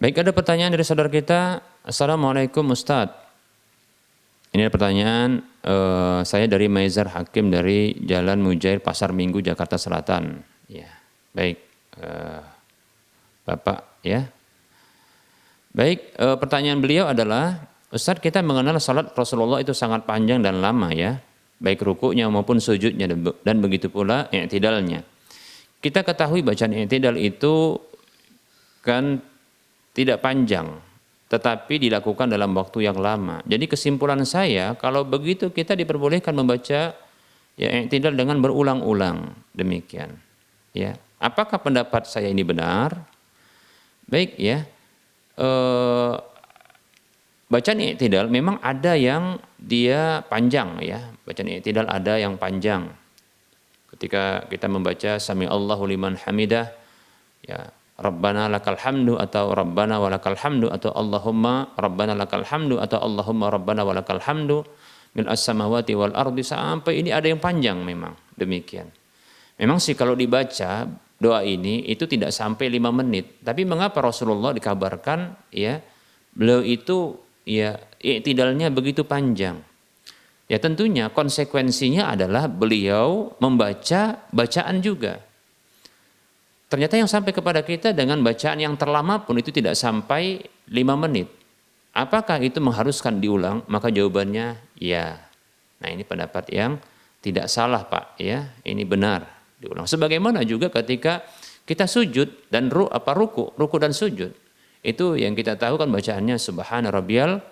[0.01, 1.61] Baik, ada pertanyaan dari saudara kita.
[1.85, 3.21] Assalamualaikum Ustadz.
[4.49, 10.41] Ini ada pertanyaan uh, saya dari Maizar Hakim dari Jalan Mujair Pasar Minggu Jakarta Selatan.
[10.65, 10.89] Ya,
[11.37, 11.61] baik,
[12.01, 12.41] uh,
[13.45, 14.25] Bapak ya.
[15.69, 17.61] Baik, uh, pertanyaan beliau adalah
[17.93, 21.21] Ustadz kita mengenal salat Rasulullah itu sangat panjang dan lama ya,
[21.61, 23.05] baik rukuknya maupun sujudnya
[23.45, 25.05] dan begitu pula i'tidalnya.
[25.77, 27.77] Kita ketahui bacaan i'tidal itu
[28.81, 29.29] kan
[29.91, 30.79] tidak panjang,
[31.27, 33.43] tetapi dilakukan dalam waktu yang lama.
[33.47, 36.95] Jadi kesimpulan saya, kalau begitu kita diperbolehkan membaca
[37.59, 40.15] ya tidak dengan berulang-ulang demikian.
[40.71, 42.95] Ya, apakah pendapat saya ini benar?
[44.07, 44.63] Baik ya.
[45.35, 46.13] Eh,
[47.51, 51.11] bacaan i'tidal memang ada yang dia panjang ya.
[51.27, 52.91] Bacaan i'tidal ada yang panjang.
[53.91, 56.71] Ketika kita membaca sami Allahu liman hamidah
[57.43, 57.71] ya
[58.01, 63.85] Rabbana lakal hamdu atau Rabbana walakal hamdu atau Allahumma Rabbana lakal hamdu atau Allahumma Rabbana
[63.85, 64.65] walakal hamdu
[65.13, 68.89] min as-samawati wal ardi sampai ini ada yang panjang memang demikian.
[69.61, 70.89] Memang sih kalau dibaca
[71.21, 73.45] doa ini itu tidak sampai lima menit.
[73.45, 75.77] Tapi mengapa Rasulullah dikabarkan ya
[76.33, 79.61] beliau itu ya tidalnya begitu panjang.
[80.49, 85.21] Ya tentunya konsekuensinya adalah beliau membaca bacaan juga.
[86.71, 90.39] Ternyata yang sampai kepada kita dengan bacaan yang terlama pun itu tidak sampai
[90.71, 91.27] lima menit.
[91.91, 93.67] Apakah itu mengharuskan diulang?
[93.67, 95.19] Maka jawabannya ya.
[95.83, 96.79] Nah, ini pendapat yang
[97.19, 98.55] tidak salah, Pak, ya.
[98.63, 99.27] Ini benar
[99.59, 99.83] diulang.
[99.83, 101.27] Sebagaimana juga ketika
[101.67, 104.31] kita sujud dan ru, apa ruku, ruku dan sujud.
[104.79, 107.43] Itu yang kita tahu kan bacaannya subhana rabbiyal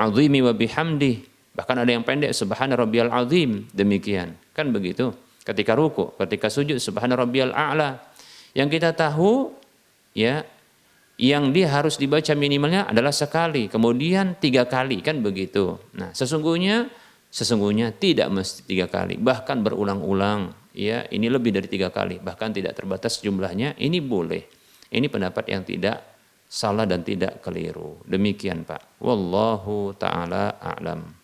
[0.00, 1.28] azimi wa bihamdi.
[1.52, 3.68] Bahkan ada yang pendek subhana rabbiyal azim.
[3.76, 4.32] Demikian.
[4.56, 5.12] Kan begitu.
[5.42, 7.98] Ketika ruku, ketika sujud subhana rabbiyal a'la.
[8.54, 9.50] Yang kita tahu
[10.14, 10.46] ya
[11.18, 15.78] yang dia harus dibaca minimalnya adalah sekali, kemudian tiga kali kan begitu.
[15.98, 16.90] Nah sesungguhnya
[17.32, 20.54] sesungguhnya tidak mesti tiga kali, bahkan berulang-ulang.
[20.72, 23.76] Ya ini lebih dari tiga kali, bahkan tidak terbatas jumlahnya.
[23.76, 24.42] Ini boleh.
[24.92, 26.00] Ini pendapat yang tidak
[26.48, 28.00] salah dan tidak keliru.
[28.04, 29.00] Demikian Pak.
[29.00, 31.21] Wallahu taala a'lam.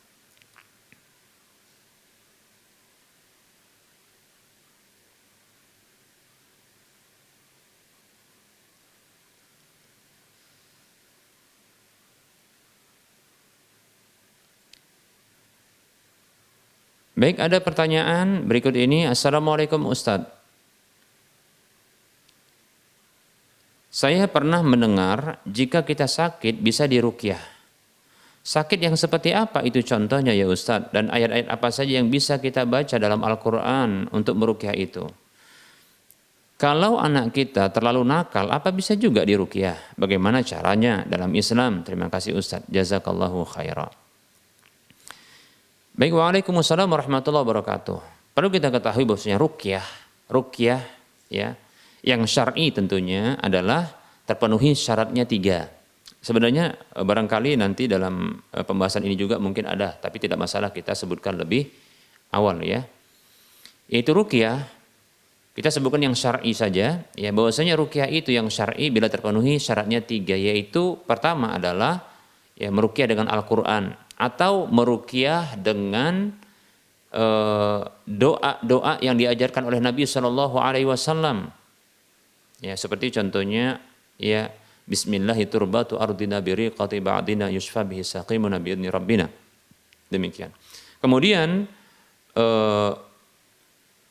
[17.18, 19.02] Baik, ada pertanyaan berikut ini.
[19.02, 20.30] Assalamualaikum Ustadz.
[23.90, 27.42] Saya pernah mendengar jika kita sakit bisa dirukyah.
[28.46, 30.94] Sakit yang seperti apa itu contohnya ya Ustadz?
[30.94, 35.02] Dan ayat-ayat apa saja yang bisa kita baca dalam Al-Quran untuk merukyah itu?
[36.54, 39.98] Kalau anak kita terlalu nakal, apa bisa juga dirukyah?
[39.98, 41.82] Bagaimana caranya dalam Islam?
[41.82, 42.70] Terima kasih Ustadz.
[42.70, 44.07] Jazakallahu khairan.
[45.99, 47.99] Baik, Waalaikumsalam warahmatullahi wabarakatuh.
[48.30, 49.82] Perlu kita ketahui bahwasanya rukyah,
[50.30, 50.78] rukyah
[51.26, 51.59] ya,
[52.07, 55.66] yang syar'i tentunya adalah terpenuhi syaratnya tiga.
[56.22, 60.94] Sebenarnya eh, barangkali nanti dalam eh, pembahasan ini juga mungkin ada, tapi tidak masalah kita
[60.94, 61.66] sebutkan lebih
[62.30, 62.86] awal ya.
[63.90, 64.70] Yaitu rukyah,
[65.59, 70.38] kita sebutkan yang syar'i saja, ya bahwasanya rukyah itu yang syar'i bila terpenuhi syaratnya tiga,
[70.38, 72.07] yaitu pertama adalah
[72.55, 76.34] ya merukyah dengan Al-Quran, atau merukyah dengan
[77.14, 81.54] eh, doa-doa yang diajarkan oleh Nabi Shallallahu Alaihi Wasallam.
[82.58, 83.78] Ya seperti contohnya
[84.18, 84.50] ya
[84.88, 89.30] Bismillah turbatu ardina biriqati ba'dina yushfa bihi saqimuna bi'idni rabbina.
[90.10, 90.50] Demikian.
[90.98, 91.68] Kemudian
[92.34, 92.92] eh,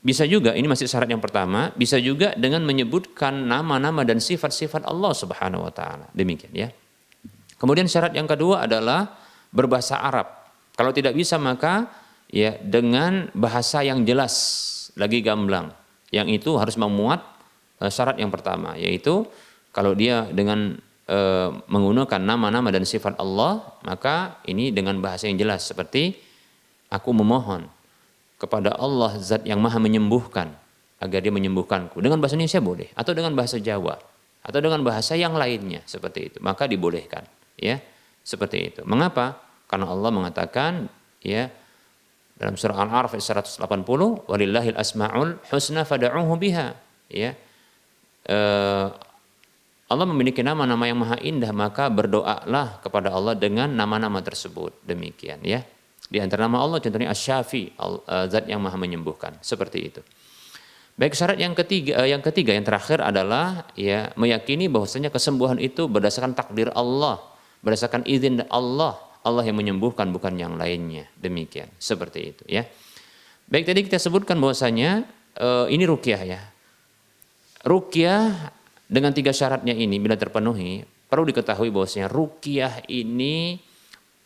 [0.08, 5.12] bisa juga ini masih syarat yang pertama, bisa juga dengan menyebutkan nama-nama dan sifat-sifat Allah
[5.12, 6.08] Subhanahu wa taala.
[6.16, 6.70] Demikian ya.
[7.60, 10.28] Kemudian syarat yang kedua adalah berbahasa Arab.
[10.78, 11.90] Kalau tidak bisa maka
[12.30, 14.34] ya dengan bahasa yang jelas
[14.98, 15.74] lagi gamblang.
[16.10, 17.38] Yang itu harus memuat
[17.82, 19.26] uh, syarat yang pertama yaitu
[19.74, 20.78] kalau dia dengan
[21.10, 26.18] uh, menggunakan nama-nama dan sifat Allah maka ini dengan bahasa yang jelas seperti
[26.90, 27.70] aku memohon
[28.38, 30.54] kepada Allah zat yang maha menyembuhkan
[30.98, 33.98] agar dia menyembuhkanku dengan bahasa Indonesia boleh atau dengan bahasa Jawa
[34.42, 37.26] atau dengan bahasa yang lainnya seperti itu maka dibolehkan
[37.58, 37.82] ya
[38.28, 38.82] seperti itu.
[38.84, 39.40] Mengapa?
[39.72, 40.92] Karena Allah mengatakan
[41.24, 41.48] ya
[42.36, 43.64] dalam surah Al-Araf 180
[44.28, 46.76] walillahil asmaul husna fad'uhu biha.
[47.08, 47.40] Ya.
[48.28, 48.92] Uh,
[49.88, 54.84] Allah memiliki nama-nama yang maha indah maka berdoalah kepada Allah dengan nama-nama tersebut.
[54.84, 55.64] Demikian ya.
[56.08, 59.40] Di antara nama Allah contohnya Asy-Syafi eh, zat yang maha menyembuhkan.
[59.40, 60.04] Seperti itu.
[61.00, 65.88] Baik syarat yang ketiga eh, yang ketiga yang terakhir adalah ya meyakini bahwasanya kesembuhan itu
[65.88, 67.24] berdasarkan takdir Allah
[67.62, 71.04] berdasarkan izin Allah Allah yang menyembuhkan bukan yang lainnya.
[71.20, 71.68] Demikian.
[71.76, 72.64] Seperti itu ya.
[73.52, 75.04] Baik tadi kita sebutkan bahwasanya
[75.40, 76.42] uh, ini rukyah ya.
[77.68, 78.56] Rukyah
[78.88, 83.60] dengan tiga syaratnya ini bila terpenuhi perlu diketahui bahwasanya rukyah ini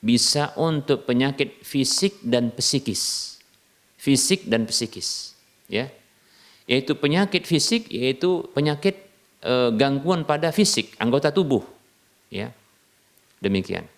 [0.02, 3.38] bisa untuk penyakit fisik dan psikis.
[3.98, 5.34] Fisik dan psikis
[5.66, 5.90] ya.
[6.70, 8.98] Yaitu penyakit fisik yaitu penyakit
[9.42, 11.66] e, gangguan pada fisik anggota tubuh
[12.32, 12.54] ya
[13.42, 13.90] Demikian.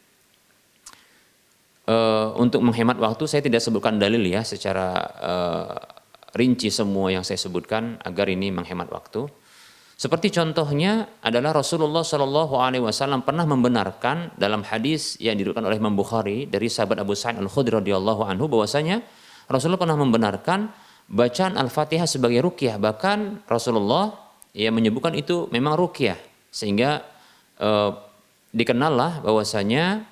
[1.84, 5.76] Uh, untuk menghemat waktu saya tidak sebutkan dalil ya secara uh,
[6.32, 9.28] rinci semua yang saya sebutkan agar ini menghemat waktu.
[9.94, 15.94] Seperti contohnya adalah Rasulullah Shallallahu Alaihi Wasallam pernah membenarkan dalam hadis yang diriwayatkan oleh Imam
[15.94, 19.04] Bukhari dari sahabat Abu Sa'id Al Khudri radhiyallahu anhu bahwasanya
[19.52, 20.72] Rasulullah pernah membenarkan
[21.12, 24.18] bacaan Al-Fatihah sebagai rukyah bahkan Rasulullah
[24.56, 26.18] ya menyebutkan itu memang rukyah
[26.50, 27.06] sehingga
[27.62, 27.92] uh,
[28.54, 30.06] dikenallah bahwasanya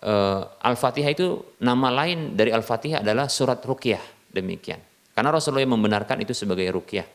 [0.00, 4.00] uh, Al-Fatihah itu nama lain dari Al-Fatihah adalah surat rukyah
[4.32, 4.80] demikian.
[5.14, 7.06] Karena Rasulullah membenarkan itu sebagai rukyah.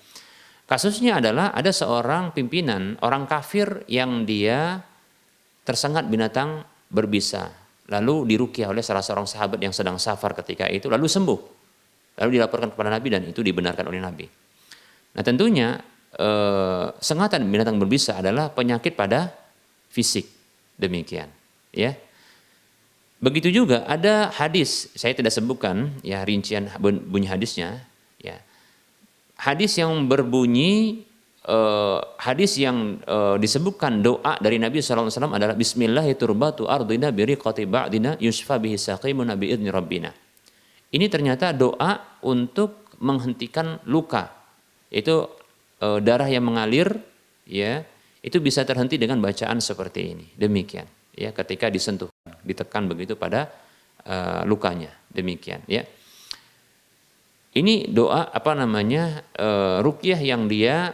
[0.70, 4.80] Kasusnya adalah ada seorang pimpinan orang kafir yang dia
[5.66, 7.50] tersengat binatang berbisa.
[7.90, 11.40] Lalu dirukyah oleh salah seorang sahabat yang sedang safar ketika itu lalu sembuh.
[12.22, 14.30] Lalu dilaporkan kepada Nabi dan itu dibenarkan oleh Nabi.
[15.18, 15.74] Nah tentunya
[16.14, 19.34] eh, sengatan binatang berbisa adalah penyakit pada
[19.90, 20.39] fisik
[20.80, 21.28] Demikian,
[21.76, 22.00] ya.
[23.20, 27.84] Begitu juga ada hadis, saya tidak sebutkan ya rincian bunyi hadisnya,
[28.16, 28.40] ya.
[29.36, 31.04] Hadis yang berbunyi
[31.44, 38.56] uh, hadis yang uh, disebutkan doa dari Nabi SAW adalah Bismillahirrahmanirrahim ardina biriqati ba'dina yusfa
[38.56, 40.16] bihi saqimun nabi idni rabbina.
[40.90, 44.32] Ini ternyata doa untuk menghentikan luka.
[44.90, 45.30] Itu
[45.84, 46.90] uh, darah yang mengalir
[47.46, 47.86] ya,
[48.20, 50.28] itu bisa terhenti dengan bacaan seperti ini.
[50.36, 50.88] Demikian.
[51.16, 52.12] Ya ketika disentuh
[52.44, 53.52] ditekan begitu pada
[54.08, 54.92] uh, lukanya.
[55.12, 55.84] Demikian ya.
[57.50, 60.94] Ini doa apa namanya uh, rukyah yang dia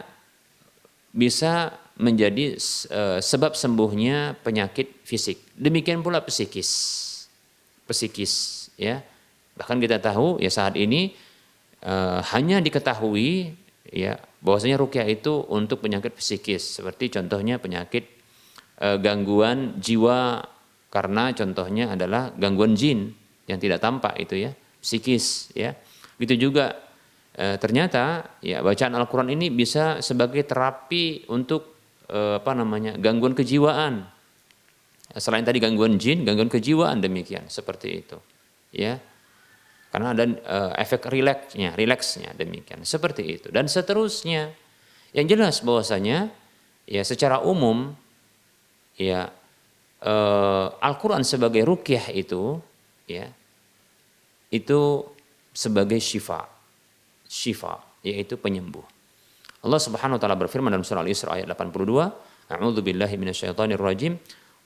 [1.12, 2.56] bisa menjadi
[2.92, 5.40] uh, sebab sembuhnya penyakit fisik.
[5.56, 6.70] Demikian pula psikis.
[7.84, 9.04] Psikis ya.
[9.56, 11.16] Bahkan kita tahu ya saat ini
[11.84, 13.56] uh, hanya diketahui
[13.88, 18.06] ya bahwasanya rukyah itu untuk penyakit psikis seperti contohnya penyakit
[18.78, 20.46] uh, gangguan jiwa
[20.96, 23.12] karena contohnya adalah gangguan jin
[23.44, 24.50] yang tidak tampak itu ya,
[24.80, 25.74] psikis ya.
[26.16, 26.72] Begitu juga
[27.36, 31.76] e, ternyata ya bacaan Al-Qur'an ini bisa sebagai terapi untuk
[32.08, 32.96] e, apa namanya?
[32.96, 34.08] gangguan kejiwaan.
[35.16, 38.18] Selain tadi gangguan jin, gangguan kejiwaan demikian, seperti itu.
[38.74, 39.00] Ya.
[39.96, 43.48] Karena ada e, efek rileksnya, rileksnya demikian, seperti itu.
[43.48, 44.52] Dan seterusnya.
[45.16, 46.28] Yang jelas bahwasanya
[46.84, 47.96] ya secara umum
[49.00, 49.32] ya
[50.04, 52.60] uh, Al-Quran sebagai rukyah itu
[53.08, 53.32] ya
[54.52, 55.08] itu
[55.56, 56.44] sebagai syifa.
[57.24, 58.84] Syifa yaitu penyembuh.
[59.64, 62.12] Allah Subhanahu wa taala berfirman dalam surah Al-Isra ayat 82
[62.46, 64.20] A'udzu billahi minasyaitonir rajim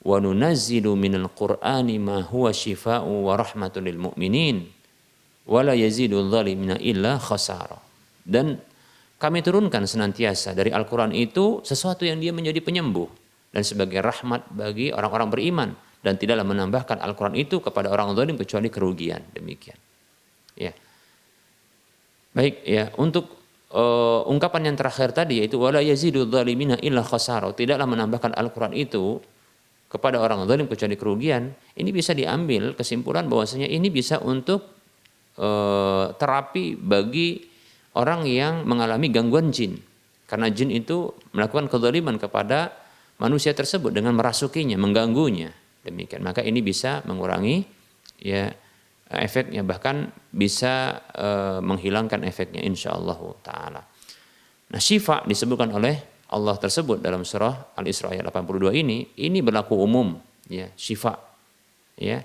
[0.05, 4.69] wa nunazzilu minal qur'ani ma huwa syifaa'u wa rahmatul lil mu'minin
[5.51, 7.75] wa la yazidu dhalimina illa khasara.
[8.23, 8.55] Dan
[9.19, 13.11] kami turunkan senantiasa dari Al-Quran itu sesuatu yang dia menjadi penyembuh
[13.51, 15.69] dan sebagai rahmat bagi orang-orang beriman
[16.01, 19.21] dan tidaklah menambahkan Al-Quran itu kepada orang zalim kecuali kerugian.
[19.35, 19.77] Demikian.
[20.55, 20.71] Ya.
[22.31, 22.89] Baik ya.
[22.95, 23.29] Untuk
[23.75, 29.19] uh, ungkapan yang terakhir tadi yaitu wala yazidu zalimina illa khasara tidaklah menambahkan Al-Quran itu
[29.91, 34.80] kepada orang zalim kecuali kerugian ini bisa diambil kesimpulan bahwasanya ini bisa untuk
[35.37, 37.43] uh, terapi bagi
[37.95, 39.79] orang yang mengalami gangguan jin
[40.31, 42.71] karena jin itu melakukan kezaliman kepada
[43.19, 45.51] manusia tersebut dengan merasukinya, mengganggunya.
[45.83, 46.23] Demikian.
[46.23, 47.67] Maka ini bisa mengurangi
[48.23, 48.47] ya
[49.11, 53.83] efeknya bahkan bisa e, menghilangkan efeknya insyaallah taala.
[54.71, 55.99] Nah, syifa disebutkan oleh
[56.31, 60.15] Allah tersebut dalam surah Al-Isra ayat 82 ini, ini berlaku umum
[60.47, 61.19] ya, syifa.
[61.99, 62.23] Ya.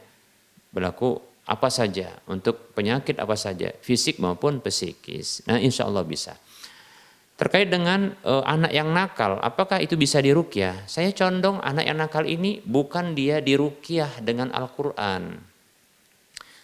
[0.70, 5.47] Berlaku apa saja untuk penyakit apa saja, fisik maupun psikis.
[5.47, 6.35] Nah, insya Allah bisa.
[7.36, 10.89] Terkait dengan uh, anak yang nakal, apakah itu bisa dirukyah?
[10.90, 15.36] Saya condong anak yang nakal ini bukan dia dirukyah dengan Al-Quran.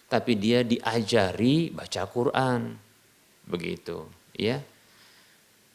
[0.09, 2.75] Tapi dia diajari baca Quran.
[3.45, 4.03] Begitu.
[4.33, 4.65] ya.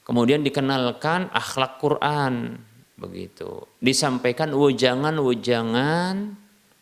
[0.02, 2.58] Kemudian dikenalkan akhlak Quran.
[2.98, 3.70] Begitu.
[3.78, 6.34] Disampaikan wejangan-wejangan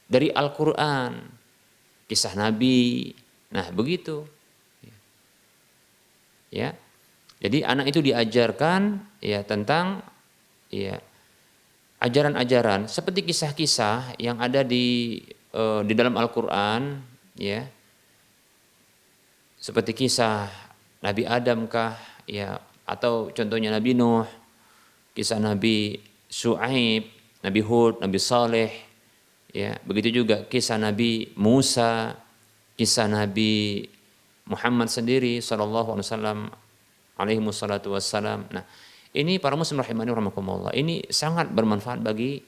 [0.08, 1.35] dari Al-Quran.
[2.06, 3.12] Kisah Nabi.
[3.50, 4.26] Nah begitu.
[6.50, 6.78] Ya
[7.36, 10.00] jadi anak itu diajarkan ya tentang
[10.72, 10.96] ya
[12.00, 15.20] ajaran-ajaran seperti kisah-kisah yang ada di
[15.52, 17.00] uh, di dalam Al-Qur'an
[17.36, 17.68] ya.
[19.60, 20.48] Seperti kisah
[21.02, 22.56] Nabi Adam kah ya
[22.86, 24.28] atau contohnya Nabi Nuh,
[25.12, 25.98] kisah Nabi
[26.30, 27.04] Su'aib,
[27.42, 28.72] Nabi Hud, Nabi Saleh
[29.52, 29.78] ya.
[29.84, 32.16] Begitu juga kisah Nabi Musa,
[32.78, 33.86] kisah Nabi
[34.46, 38.40] Muhammad sendiri sallallahu alaihi wasallam wassalam.
[38.52, 38.64] Nah,
[39.16, 40.72] ini para muslim rahimani rahimakumullah.
[40.76, 42.38] Ini sangat bermanfaat bagi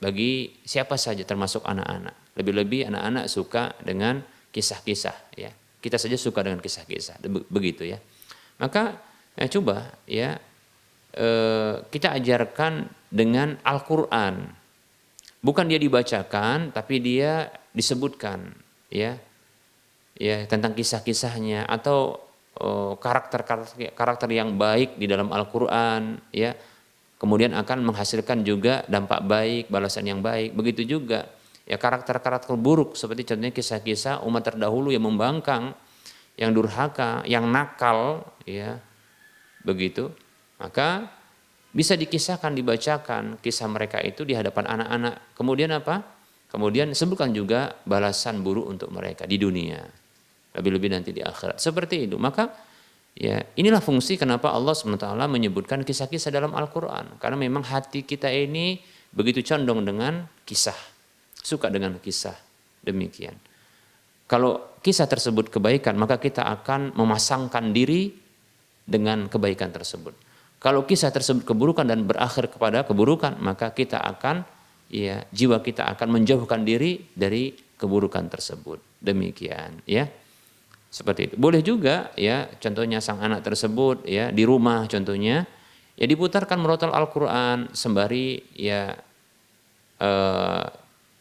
[0.00, 2.36] bagi siapa saja termasuk anak-anak.
[2.36, 4.20] Lebih-lebih anak-anak suka dengan
[4.52, 5.50] kisah-kisah ya.
[5.80, 7.24] Kita saja suka dengan kisah-kisah.
[7.48, 7.98] Begitu ya.
[8.60, 9.00] Maka
[9.36, 10.36] ya, coba ya
[11.16, 14.59] eh, kita ajarkan dengan Al-Qur'an.
[15.40, 18.52] Bukan dia dibacakan tapi dia disebutkan
[18.92, 19.16] ya.
[20.20, 22.20] Ya, tentang kisah-kisahnya atau
[22.60, 23.40] Oh, karakter
[23.96, 26.52] karakter yang baik di dalam Al-Qur'an ya.
[27.16, 30.52] Kemudian akan menghasilkan juga dampak baik, balasan yang baik.
[30.52, 31.24] Begitu juga
[31.64, 35.72] ya karakter-karakter buruk seperti contohnya kisah-kisah umat terdahulu yang membangkang,
[36.36, 38.76] yang durhaka, yang nakal ya.
[39.64, 40.12] Begitu.
[40.60, 41.08] Maka
[41.70, 45.38] bisa dikisahkan, dibacakan kisah mereka itu di hadapan anak-anak.
[45.38, 46.02] Kemudian apa?
[46.50, 49.78] Kemudian sebutkan juga balasan buruk untuk mereka di dunia
[50.54, 51.62] lebih-lebih nanti di akhirat.
[51.62, 52.18] Seperti itu.
[52.18, 52.50] Maka
[53.14, 57.22] ya inilah fungsi kenapa Allah SWT menyebutkan kisah-kisah dalam Al-Quran.
[57.22, 58.82] Karena memang hati kita ini
[59.14, 60.76] begitu condong dengan kisah,
[61.38, 62.34] suka dengan kisah.
[62.82, 63.36] Demikian.
[64.30, 68.14] Kalau kisah tersebut kebaikan, maka kita akan memasangkan diri
[68.86, 70.29] dengan kebaikan tersebut.
[70.60, 74.44] Kalau kisah tersebut keburukan dan berakhir kepada keburukan, maka kita akan
[74.92, 78.76] ya jiwa kita akan menjauhkan diri dari keburukan tersebut.
[79.00, 80.04] Demikian, ya.
[80.92, 81.34] Seperti itu.
[81.40, 85.48] Boleh juga ya, contohnya sang anak tersebut ya di rumah contohnya
[85.96, 88.92] ya diputarkan murotal Al-Qur'an sembari ya
[89.96, 90.64] eh,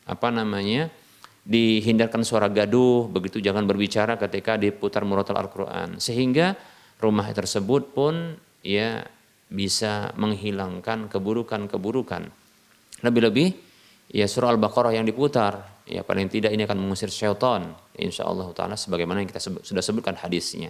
[0.10, 0.92] apa namanya?
[1.50, 6.54] dihindarkan suara gaduh, begitu jangan berbicara ketika diputar murotal Al-Qur'an sehingga
[7.02, 9.02] rumah tersebut pun ya
[9.50, 12.24] bisa menghilangkan keburukan-keburukan.
[13.02, 13.48] Lebih-lebih
[14.14, 19.26] ya surah Al-Baqarah yang diputar ya paling tidak ini akan mengusir syaitan insyaallah taala sebagaimana
[19.26, 20.70] yang kita sebut, sudah sebutkan hadisnya.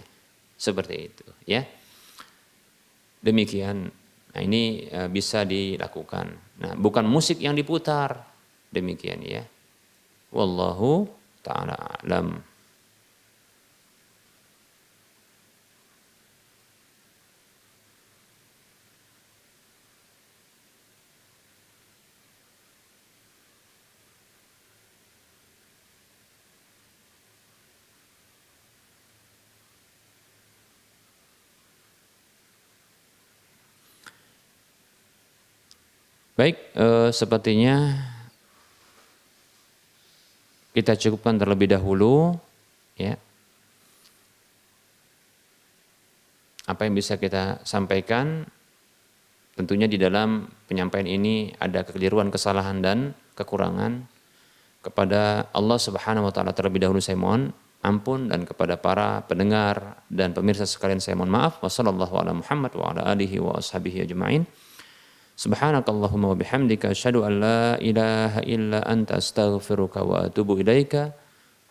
[0.56, 1.64] Seperti itu ya.
[3.20, 3.92] Demikian
[4.30, 6.26] nah ini uh, bisa dilakukan.
[6.64, 8.16] Nah bukan musik yang diputar
[8.72, 9.44] demikian ya.
[10.32, 11.04] Wallahu
[11.44, 12.49] taala alam
[36.40, 38.00] Baik, eh, sepertinya
[40.72, 42.32] kita cukupkan terlebih dahulu
[42.96, 43.12] ya.
[46.64, 48.48] Apa yang bisa kita sampaikan
[49.52, 54.08] tentunya di dalam penyampaian ini ada kekeliruan, kesalahan dan kekurangan
[54.80, 57.52] kepada Allah Subhanahu wa taala terlebih dahulu saya mohon
[57.84, 61.60] ampun dan kepada para pendengar dan pemirsa sekalian saya mohon maaf.
[61.60, 64.69] Wassalamualaikum warahmatullahi wabarakatuh.
[65.40, 71.16] Subhanakallahumma wa bihamdika asyhadu an la ilaha illa anta astaghfiruka wa atubu ilaika.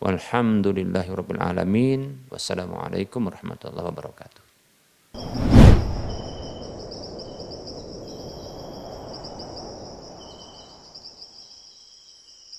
[0.01, 2.17] Walhamdulillahi rabbil alamin.
[2.33, 4.41] Wassalamualaikum warahmatullahi wabarakatuh.